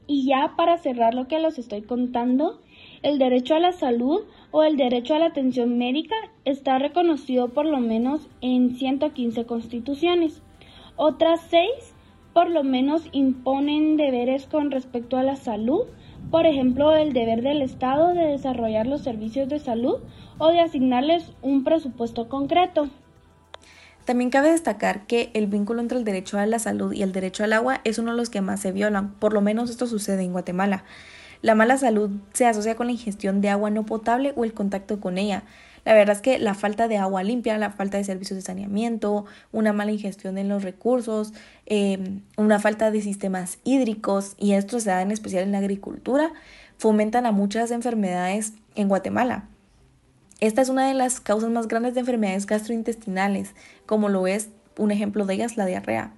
Y 0.08 0.26
ya 0.26 0.56
para 0.58 0.80
cerrar 0.80 1.14
lo 1.14 1.28
que 1.28 1.38
les 1.40 1.60
estoy 1.60 1.84
contando, 1.84 2.60
el 3.04 3.20
derecho 3.20 3.54
a 3.54 3.60
la 3.60 3.74
salud 3.74 4.22
o 4.50 4.64
el 4.64 4.76
derecho 4.76 5.14
a 5.14 5.20
la 5.20 5.28
atención 5.28 5.78
médica 5.78 6.16
está 6.46 6.80
reconocido 6.80 7.50
por 7.50 7.68
lo 7.68 7.80
menos 7.80 8.28
en 8.42 8.76
115 8.76 9.46
constituciones. 9.46 10.42
Otras 11.02 11.40
seis 11.50 11.94
por 12.34 12.50
lo 12.50 12.66
menos 12.66 13.04
imponen 13.14 13.96
deberes 13.96 14.48
con 14.48 14.70
respecto 14.70 15.16
a 15.16 15.24
la 15.24 15.38
salud, 15.38 15.86
por 16.30 16.46
ejemplo, 16.46 16.94
el 16.94 17.14
deber 17.14 17.42
del 17.42 17.62
Estado 17.62 18.10
de 18.10 18.26
desarrollar 18.26 18.86
los 18.86 19.02
servicios 19.02 19.48
de 19.48 19.60
salud 19.60 20.00
o 20.40 20.50
de 20.50 20.60
asignarles 20.60 21.32
un 21.42 21.64
presupuesto 21.64 22.28
concreto. 22.28 22.90
También 24.04 24.30
cabe 24.30 24.52
destacar 24.52 25.08
que 25.08 25.32
el 25.34 25.48
vínculo 25.48 25.80
entre 25.80 25.98
el 25.98 26.04
derecho 26.04 26.38
a 26.38 26.46
la 26.46 26.60
salud 26.60 26.92
y 26.92 27.02
el 27.02 27.14
derecho 27.14 27.46
al 27.46 27.54
agua 27.54 27.80
es 27.86 27.98
uno 27.98 28.12
de 28.12 28.18
los 28.18 28.30
que 28.30 28.42
más 28.42 28.60
se 28.60 28.74
violan, 28.74 29.14
por 29.14 29.32
lo 29.32 29.40
menos 29.40 29.70
esto 29.70 29.88
sucede 29.88 30.24
en 30.24 30.34
Guatemala. 30.34 30.84
La 31.42 31.56
mala 31.56 31.78
salud 31.78 32.12
se 32.34 32.46
asocia 32.46 32.76
con 32.76 32.88
la 32.88 32.92
ingestión 32.92 33.40
de 33.40 33.48
agua 33.48 33.70
no 33.70 33.86
potable 33.86 34.34
o 34.36 34.44
el 34.44 34.54
contacto 34.54 35.00
con 35.00 35.18
ella. 35.18 35.44
La 35.90 35.96
verdad 35.96 36.18
es 36.18 36.22
que 36.22 36.38
la 36.38 36.54
falta 36.54 36.88
de 36.88 36.98
agua 36.98 37.24
limpia, 37.24 37.58
la 37.58 37.72
falta 37.72 37.98
de 37.98 38.04
servicios 38.04 38.38
de 38.38 38.44
saneamiento, 38.44 39.26
una 39.52 39.74
mala 39.74 39.92
ingestión 39.92 40.38
en 40.38 40.48
los 40.48 40.62
recursos, 40.62 41.34
em, 41.66 42.22
una 42.38 42.60
falta 42.60 42.92
de 42.92 43.02
sistemas 43.02 43.58
hídricos, 43.64 44.36
y 44.38 44.52
esto 44.52 44.80
se 44.80 44.92
da 44.92 45.02
en 45.02 45.10
especial 45.10 45.46
en 45.46 45.52
la 45.52 45.58
agricultura, 45.58 46.32
fomentan 46.78 47.26
a 47.26 47.32
muchas 47.32 47.72
enfermedades 47.72 48.54
en 48.76 48.88
Guatemala. 48.88 49.50
Esta 50.40 50.62
es 50.62 50.70
una 50.70 50.88
de 50.88 50.94
las 50.94 51.20
causas 51.20 51.50
más 51.50 51.68
grandes 51.68 51.96
de 51.96 52.02
enfermedades 52.02 52.46
gastrointestinales, 52.46 53.56
como 53.88 54.10
lo 54.10 54.28
es 54.28 54.50
un 54.78 54.92
ejemplo 54.92 55.26
de 55.26 55.34
ellas 55.34 55.58
la 55.58 55.66
diarrea. 55.66 56.14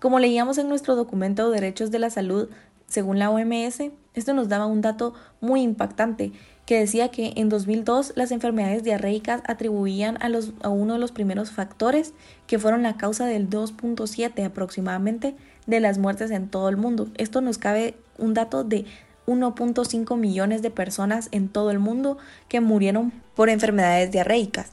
Como 0.00 0.18
leíamos 0.18 0.56
en 0.56 0.70
nuestro 0.70 0.96
documento 0.96 1.50
Derechos 1.50 1.90
de 1.90 1.98
la 1.98 2.08
Salud, 2.08 2.48
según 2.94 3.18
la 3.18 3.28
OMS, 3.28 3.90
esto 4.14 4.34
nos 4.34 4.48
daba 4.48 4.66
un 4.66 4.80
dato 4.80 5.14
muy 5.40 5.62
impactante 5.62 6.30
que 6.64 6.78
decía 6.78 7.08
que 7.08 7.32
en 7.34 7.48
2002 7.48 8.12
las 8.14 8.30
enfermedades 8.30 8.84
diarreicas 8.84 9.42
atribuían 9.48 10.16
a, 10.22 10.28
los, 10.28 10.52
a 10.62 10.68
uno 10.68 10.92
de 10.92 11.00
los 11.00 11.10
primeros 11.10 11.50
factores 11.50 12.14
que 12.46 12.60
fueron 12.60 12.84
la 12.84 12.96
causa 12.96 13.26
del 13.26 13.50
2.7 13.50 14.46
aproximadamente 14.46 15.34
de 15.66 15.80
las 15.80 15.98
muertes 15.98 16.30
en 16.30 16.48
todo 16.48 16.68
el 16.68 16.76
mundo. 16.76 17.08
Esto 17.16 17.40
nos 17.40 17.58
cabe 17.58 17.96
un 18.16 18.32
dato 18.32 18.62
de 18.62 18.84
1.5 19.26 20.16
millones 20.16 20.62
de 20.62 20.70
personas 20.70 21.28
en 21.32 21.48
todo 21.48 21.72
el 21.72 21.80
mundo 21.80 22.16
que 22.46 22.60
murieron 22.60 23.10
por 23.34 23.48
enfermedades 23.48 24.12
diarreicas. 24.12 24.70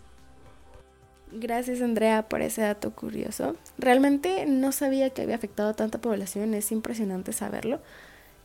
Gracias 1.32 1.82
Andrea 1.82 2.30
por 2.30 2.44
ese 2.44 2.62
dato 2.62 2.92
curioso. 2.92 3.56
Realmente 3.80 4.46
no 4.46 4.72
sabía 4.72 5.10
que 5.10 5.24
había 5.24 5.36
afectado 5.36 5.70
a 5.70 5.74
tanta 5.74 6.00
población, 6.00 6.54
es 6.54 6.72
impresionante 6.72 7.34
saberlo. 7.34 7.80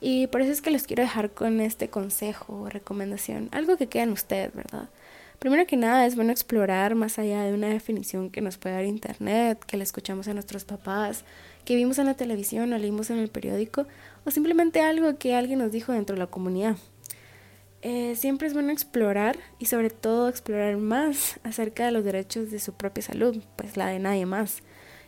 Y 0.00 0.26
por 0.26 0.42
eso 0.42 0.52
es 0.52 0.60
que 0.60 0.70
les 0.70 0.86
quiero 0.86 1.02
dejar 1.02 1.30
con 1.30 1.60
este 1.60 1.88
consejo 1.88 2.62
o 2.62 2.68
recomendación, 2.68 3.48
algo 3.52 3.76
que 3.76 3.86
queda 3.86 4.02
en 4.02 4.12
ustedes, 4.12 4.54
¿verdad? 4.54 4.88
Primero 5.38 5.66
que 5.66 5.76
nada 5.76 6.06
es 6.06 6.16
bueno 6.16 6.32
explorar 6.32 6.94
más 6.94 7.18
allá 7.18 7.42
de 7.42 7.52
una 7.52 7.68
definición 7.68 8.30
que 8.30 8.40
nos 8.40 8.56
puede 8.56 8.74
dar 8.74 8.84
internet, 8.84 9.62
que 9.66 9.76
le 9.76 9.84
escuchamos 9.84 10.28
a 10.28 10.34
nuestros 10.34 10.64
papás, 10.64 11.24
que 11.64 11.76
vimos 11.76 11.98
en 11.98 12.06
la 12.06 12.14
televisión 12.14 12.72
o 12.72 12.78
leímos 12.78 13.10
en 13.10 13.18
el 13.18 13.28
periódico, 13.28 13.86
o 14.24 14.30
simplemente 14.30 14.80
algo 14.80 15.18
que 15.18 15.34
alguien 15.34 15.58
nos 15.58 15.72
dijo 15.72 15.92
dentro 15.92 16.14
de 16.14 16.20
la 16.20 16.26
comunidad. 16.26 16.76
Eh, 17.82 18.16
siempre 18.16 18.48
es 18.48 18.54
bueno 18.54 18.72
explorar 18.72 19.38
y 19.58 19.66
sobre 19.66 19.90
todo 19.90 20.28
explorar 20.28 20.76
más 20.78 21.38
acerca 21.44 21.84
de 21.84 21.92
los 21.92 22.04
derechos 22.04 22.50
de 22.50 22.58
su 22.58 22.72
propia 22.72 23.02
salud, 23.02 23.42
pues 23.56 23.76
la 23.76 23.88
de 23.88 23.98
nadie 23.98 24.26
más, 24.26 24.62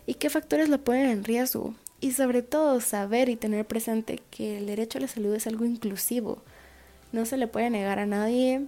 y 0.07 0.15
qué 0.15 0.29
factores 0.31 0.69
la 0.69 0.79
ponen 0.79 1.09
en 1.09 1.25
riesgo 1.25 1.75
y 2.01 2.13
sobre 2.13 2.43
todo 2.43 2.81
saber 2.81 3.29
y 3.29 3.37
tener 3.37 3.67
presente 3.67 4.21
que 4.31 4.59
el 4.59 4.67
derecho 4.67 4.99
a 4.99 5.03
la 5.03 5.09
salud 5.09 5.35
es 5.35 5.47
algo 5.47 5.65
inclusivo. 5.65 6.43
No 7.13 7.25
se 7.25 7.37
le 7.37 7.47
puede 7.47 7.71
negar 7.71 7.99
a 7.99 8.07
nadie 8.07 8.67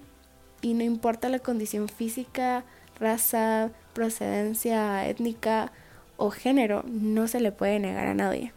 y 0.62 0.74
no 0.74 0.82
importa 0.82 1.28
la 1.28 1.38
condición 1.38 1.88
física, 1.88 2.64
raza, 2.98 3.70
procedencia 3.94 5.08
étnica 5.08 5.72
o 6.16 6.30
género, 6.30 6.84
no 6.86 7.28
se 7.28 7.40
le 7.40 7.52
puede 7.52 7.78
negar 7.78 8.06
a 8.06 8.14
nadie. 8.14 8.52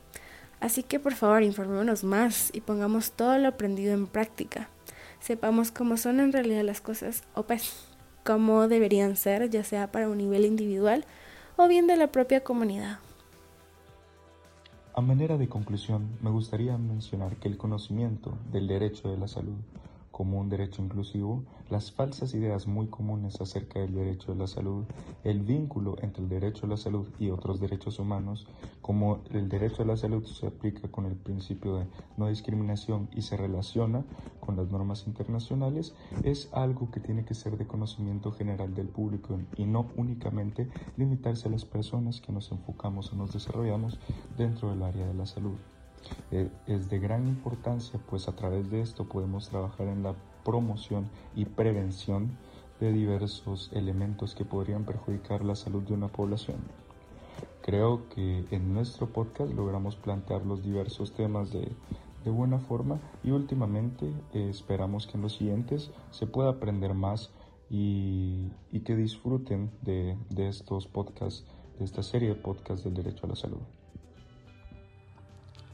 Así 0.60 0.84
que 0.84 1.00
por 1.00 1.14
favor 1.14 1.44
informémonos 1.44 2.04
más 2.04 2.50
y 2.54 2.62
pongamos 2.62 3.12
todo 3.12 3.38
lo 3.38 3.50
aprendido 3.50 3.94
en 3.94 4.08
práctica. 4.08 4.70
Sepamos 5.20 5.72
cómo 5.72 5.98
son 5.98 6.20
en 6.20 6.34
realidad 6.34 6.64
las 6.64 6.82
cosas 6.82 7.24
o 7.34 7.44
pues 7.44 7.74
cómo 8.24 8.68
deberían 8.68 9.16
ser, 9.16 9.50
ya 9.50 9.64
sea 9.64 9.92
para 9.92 10.10
un 10.10 10.18
nivel 10.18 10.46
individual 10.46 11.06
o 11.56 11.68
bien 11.68 11.88
de 11.88 11.98
la 11.98 12.08
propia 12.08 12.42
comunidad. 12.42 13.00
A 14.96 15.02
manera 15.02 15.40
de 15.40 15.50
conclusión, 15.50 16.20
me 16.22 16.30
gustaría 16.30 16.78
mencionar 16.78 17.38
que 17.38 17.48
el 17.48 17.58
conocimiento 17.58 18.38
del 18.52 18.68
derecho 18.68 19.10
de 19.10 19.18
la 19.18 19.28
salud 19.28 19.58
como 20.14 20.40
un 20.40 20.48
derecho 20.48 20.84
inclusivo, 20.84 21.44
las 21.72 21.92
falsas 21.92 22.36
ideas 22.36 22.68
muy 22.68 22.86
comunes 22.86 23.42
acerca 23.42 23.80
del 23.80 23.96
derecho 23.96 24.32
a 24.32 24.36
la 24.36 24.46
salud, 24.46 24.86
el 25.24 25.42
vínculo 25.42 25.96
entre 26.04 26.22
el 26.22 26.30
derecho 26.30 26.68
a 26.68 26.70
la 26.70 26.78
salud 26.78 27.08
y 27.18 27.32
otros 27.32 27.60
derechos 27.60 27.98
humanos, 27.98 28.46
como 28.84 29.24
el 29.32 29.50
derecho 29.50 29.82
a 29.82 29.88
la 29.88 29.98
salud 29.98 30.24
se 30.24 30.46
aplica 30.46 30.88
con 30.92 31.08
el 31.08 31.16
principio 31.16 31.78
de 31.78 31.88
no 32.16 32.28
discriminación 32.28 33.10
y 33.12 33.24
se 33.24 33.38
relaciona 33.38 34.06
con 34.40 34.56
las 34.56 34.70
normas 34.70 35.08
internacionales, 35.08 35.96
es 36.22 36.48
algo 36.54 36.92
que 36.92 37.00
tiene 37.00 37.26
que 37.26 37.34
ser 37.34 37.58
de 37.58 37.66
conocimiento 37.66 38.32
general 38.32 38.76
del 38.76 38.90
público 38.90 39.40
y 39.56 39.66
no 39.66 39.90
únicamente 39.96 40.70
limitarse 40.96 41.48
a 41.48 41.52
las 41.52 41.66
personas 41.66 42.22
que 42.22 42.32
nos 42.32 42.52
enfocamos 42.52 43.12
o 43.12 43.16
nos 43.16 43.34
desarrollamos 43.34 44.00
dentro 44.38 44.70
del 44.70 44.84
área 44.84 45.08
de 45.08 45.16
la 45.16 45.26
salud. 45.26 45.73
Eh, 46.32 46.50
es 46.68 46.90
de 46.90 47.00
gran 47.00 47.28
importancia, 47.28 48.00
pues 48.10 48.28
a 48.28 48.36
través 48.36 48.70
de 48.70 48.82
esto 48.82 49.06
podemos 49.06 49.50
trabajar 49.50 49.88
en 49.88 50.04
la 50.04 50.16
promoción 50.44 51.10
y 51.36 51.46
prevención 51.46 52.38
de 52.80 52.92
diversos 52.92 53.72
elementos 53.74 54.36
que 54.36 54.46
podrían 54.46 54.84
perjudicar 54.84 55.44
la 55.44 55.56
salud 55.56 55.84
de 55.84 55.94
una 55.94 56.08
población. 56.08 56.58
Creo 57.62 58.10
que 58.10 58.46
en 58.52 58.74
nuestro 58.74 59.08
podcast 59.08 59.54
logramos 59.54 59.96
plantear 59.96 60.46
los 60.46 60.64
diversos 60.64 61.14
temas 61.14 61.52
de, 61.52 61.72
buena 62.26 62.60
forma 62.60 63.00
y 63.24 63.32
últimamente 63.32 64.12
eh, 64.34 64.48
esperamos 64.50 65.08
que 65.08 65.18
en 65.18 65.24
los 65.24 65.34
siguientes 65.34 65.92
se 66.12 66.26
pueda 66.26 66.52
aprender 66.52 66.94
más 66.94 67.32
y, 67.70 68.50
que 68.86 68.96
disfruten 68.96 69.72
de, 69.82 70.18
de 70.30 70.48
estos 70.48 70.88
podcasts, 70.88 71.46
de 71.80 71.86
esta 71.86 72.04
serie 72.04 72.30
de 72.30 72.36
podcasts 72.36 72.84
del 72.84 72.94
derecho 72.94 73.26
a 73.26 73.30
la 73.30 73.36
salud. 73.36 73.62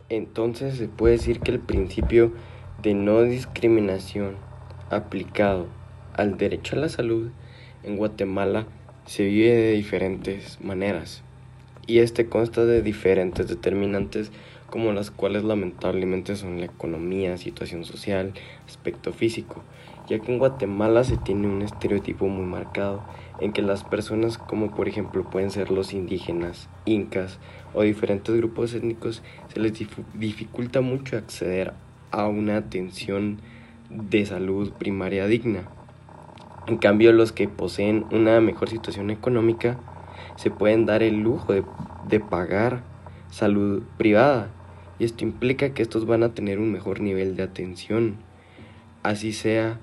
Entonces 0.10 0.76
se 0.76 0.88
puede 0.88 1.17
decir 1.17 1.39
que 1.39 1.52
el 1.52 1.60
principio 1.60 2.34
de 2.82 2.95
no 2.95 3.22
discriminación 3.22 4.36
aplicado 4.89 5.67
al 6.13 6.38
derecho 6.38 6.76
a 6.76 6.80
la 6.80 6.89
salud 6.89 7.30
en 7.84 7.95
Guatemala 7.95 8.65
se 9.06 9.24
vive 9.26 9.54
de 9.54 9.72
diferentes 9.74 10.60
maneras. 10.62 11.24
Y 11.86 12.00
este 12.00 12.28
consta 12.28 12.65
de 12.65 12.82
diferentes 12.82 13.48
determinantes 13.48 14.32
como 14.69 14.93
las 14.93 15.12
cuales 15.12 15.43
lamentablemente 15.43 16.36
son 16.36 16.60
la 16.60 16.65
economía, 16.65 17.38
situación 17.38 17.86
social, 17.86 18.34
aspecto 18.67 19.13
físico, 19.13 19.63
ya 20.10 20.17
que 20.19 20.32
en 20.32 20.39
Guatemala 20.39 21.04
se 21.04 21.17
tiene 21.17 21.48
un 21.48 21.62
estereotipo 21.62 22.28
muy 22.28 22.45
marcado 22.45 23.04
en 23.39 23.54
que 23.54 23.62
las 23.62 23.84
personas 23.84 24.39
como 24.39 24.72
por 24.72 24.88
ejemplo 24.88 25.30
pueden 25.30 25.52
ser 25.52 25.69
los 25.69 25.93
indígenas, 25.93 26.67
incas 26.86 27.38
o 27.76 27.84
diferentes 27.84 28.36
grupos 28.36 28.74
étnicos 28.74 29.22
se 29.54 29.60
les 29.60 29.74
dificulta 30.15 30.82
mucho 30.82 31.15
acceder 31.15 31.74
a 32.10 32.28
una 32.28 32.58
atención 32.58 33.38
de 33.91 34.26
salud 34.26 34.72
primaria 34.74 35.28
digna. 35.28 35.69
En 36.67 36.78
cambio, 36.78 37.12
los 37.13 37.32
que 37.32 37.48
poseen 37.48 38.06
una 38.12 38.41
mejor 38.41 38.69
situación 38.69 39.12
económica 39.12 39.80
se 40.36 40.50
pueden 40.50 40.86
dar 40.86 41.04
el 41.04 41.19
lujo 41.19 41.54
de, 41.54 41.63
de 42.08 42.19
pagar 42.19 42.84
salud 43.30 43.84
privada 43.98 44.50
y 44.98 45.06
esto 45.06 45.24
implica 45.24 45.74
que 45.74 45.84
estos 45.84 46.06
van 46.06 46.24
a 46.24 46.34
tener 46.34 46.60
un 46.60 46.72
mejor 46.72 47.00
nivel 47.00 47.36
de 47.36 47.43
atención, 47.43 48.17
así 49.04 49.34
sea 49.34 49.80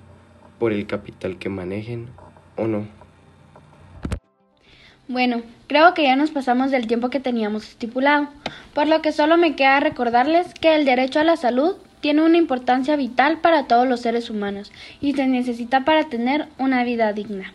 por 0.58 0.72
el 0.72 0.86
capital 0.86 1.38
que 1.38 1.48
manejen 1.48 2.08
o 2.56 2.66
no. 2.66 2.86
Bueno, 5.08 5.42
creo 5.68 5.94
que 5.94 6.02
ya 6.02 6.16
nos 6.16 6.32
pasamos 6.32 6.72
del 6.72 6.88
tiempo 6.88 7.10
que 7.10 7.20
teníamos 7.20 7.68
estipulado, 7.68 8.28
por 8.74 8.88
lo 8.88 9.02
que 9.02 9.12
solo 9.12 9.36
me 9.36 9.54
queda 9.54 9.78
recordarles 9.78 10.52
que 10.54 10.74
el 10.74 10.84
derecho 10.84 11.20
a 11.20 11.24
la 11.24 11.36
salud 11.36 11.76
tiene 12.00 12.22
una 12.22 12.38
importancia 12.38 12.96
vital 12.96 13.40
para 13.40 13.66
todos 13.68 13.86
los 13.86 14.00
seres 14.00 14.30
humanos 14.30 14.72
y 15.00 15.14
se 15.14 15.26
necesita 15.26 15.84
para 15.84 16.08
tener 16.08 16.48
una 16.58 16.82
vida 16.82 17.12
digna. 17.12 17.52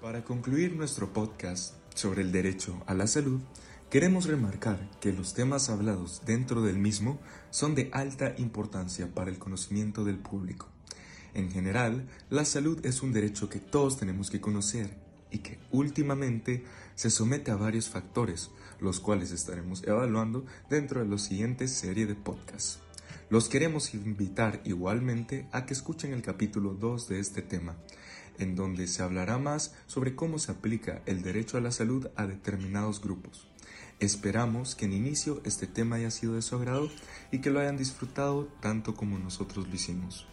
Para 0.00 0.22
concluir 0.22 0.72
nuestro 0.72 1.12
podcast 1.12 1.74
sobre 1.94 2.22
el 2.22 2.32
derecho 2.32 2.82
a 2.86 2.94
la 2.94 3.06
salud, 3.06 3.40
queremos 3.90 4.26
remarcar 4.26 4.90
que 5.00 5.12
los 5.12 5.34
temas 5.34 5.70
hablados 5.70 6.22
dentro 6.26 6.62
del 6.62 6.78
mismo 6.78 7.20
son 7.50 7.74
de 7.74 7.88
alta 7.92 8.34
importancia 8.38 9.14
para 9.14 9.30
el 9.30 9.38
conocimiento 9.38 10.04
del 10.04 10.18
público. 10.18 10.68
En 11.34 11.50
general, 11.50 12.08
la 12.30 12.44
salud 12.44 12.84
es 12.84 13.02
un 13.02 13.12
derecho 13.12 13.48
que 13.48 13.60
todos 13.60 13.98
tenemos 13.98 14.30
que 14.30 14.40
conocer 14.40 14.96
y 15.30 15.38
que 15.38 15.58
últimamente 15.70 16.64
se 16.94 17.10
somete 17.10 17.50
a 17.50 17.56
varios 17.56 17.88
factores, 17.88 18.50
los 18.80 19.00
cuales 19.00 19.30
estaremos 19.30 19.84
evaluando 19.84 20.44
dentro 20.70 21.00
de 21.00 21.08
la 21.08 21.18
siguiente 21.18 21.68
serie 21.68 22.06
de 22.06 22.14
podcasts. 22.14 22.80
Los 23.28 23.48
queremos 23.48 23.92
invitar 23.94 24.62
igualmente 24.64 25.48
a 25.52 25.66
que 25.66 25.74
escuchen 25.74 26.12
el 26.12 26.22
capítulo 26.22 26.74
2 26.74 27.08
de 27.08 27.20
este 27.20 27.42
tema, 27.42 27.76
en 28.38 28.54
donde 28.54 28.86
se 28.86 29.02
hablará 29.02 29.38
más 29.38 29.74
sobre 29.86 30.14
cómo 30.14 30.38
se 30.38 30.52
aplica 30.52 31.02
el 31.06 31.22
derecho 31.22 31.56
a 31.56 31.60
la 31.60 31.72
salud 31.72 32.08
a 32.16 32.26
determinados 32.26 33.00
grupos. 33.00 33.48
Esperamos 33.98 34.74
que 34.74 34.84
en 34.84 34.92
inicio 34.92 35.40
este 35.44 35.66
tema 35.66 35.96
haya 35.96 36.10
sido 36.10 36.34
de 36.34 36.42
su 36.42 36.54
agrado 36.54 36.90
y 37.32 37.40
que 37.40 37.50
lo 37.50 37.60
hayan 37.60 37.78
disfrutado 37.78 38.46
tanto 38.60 38.94
como 38.94 39.18
nosotros 39.18 39.66
lo 39.66 39.74
hicimos. 39.74 40.26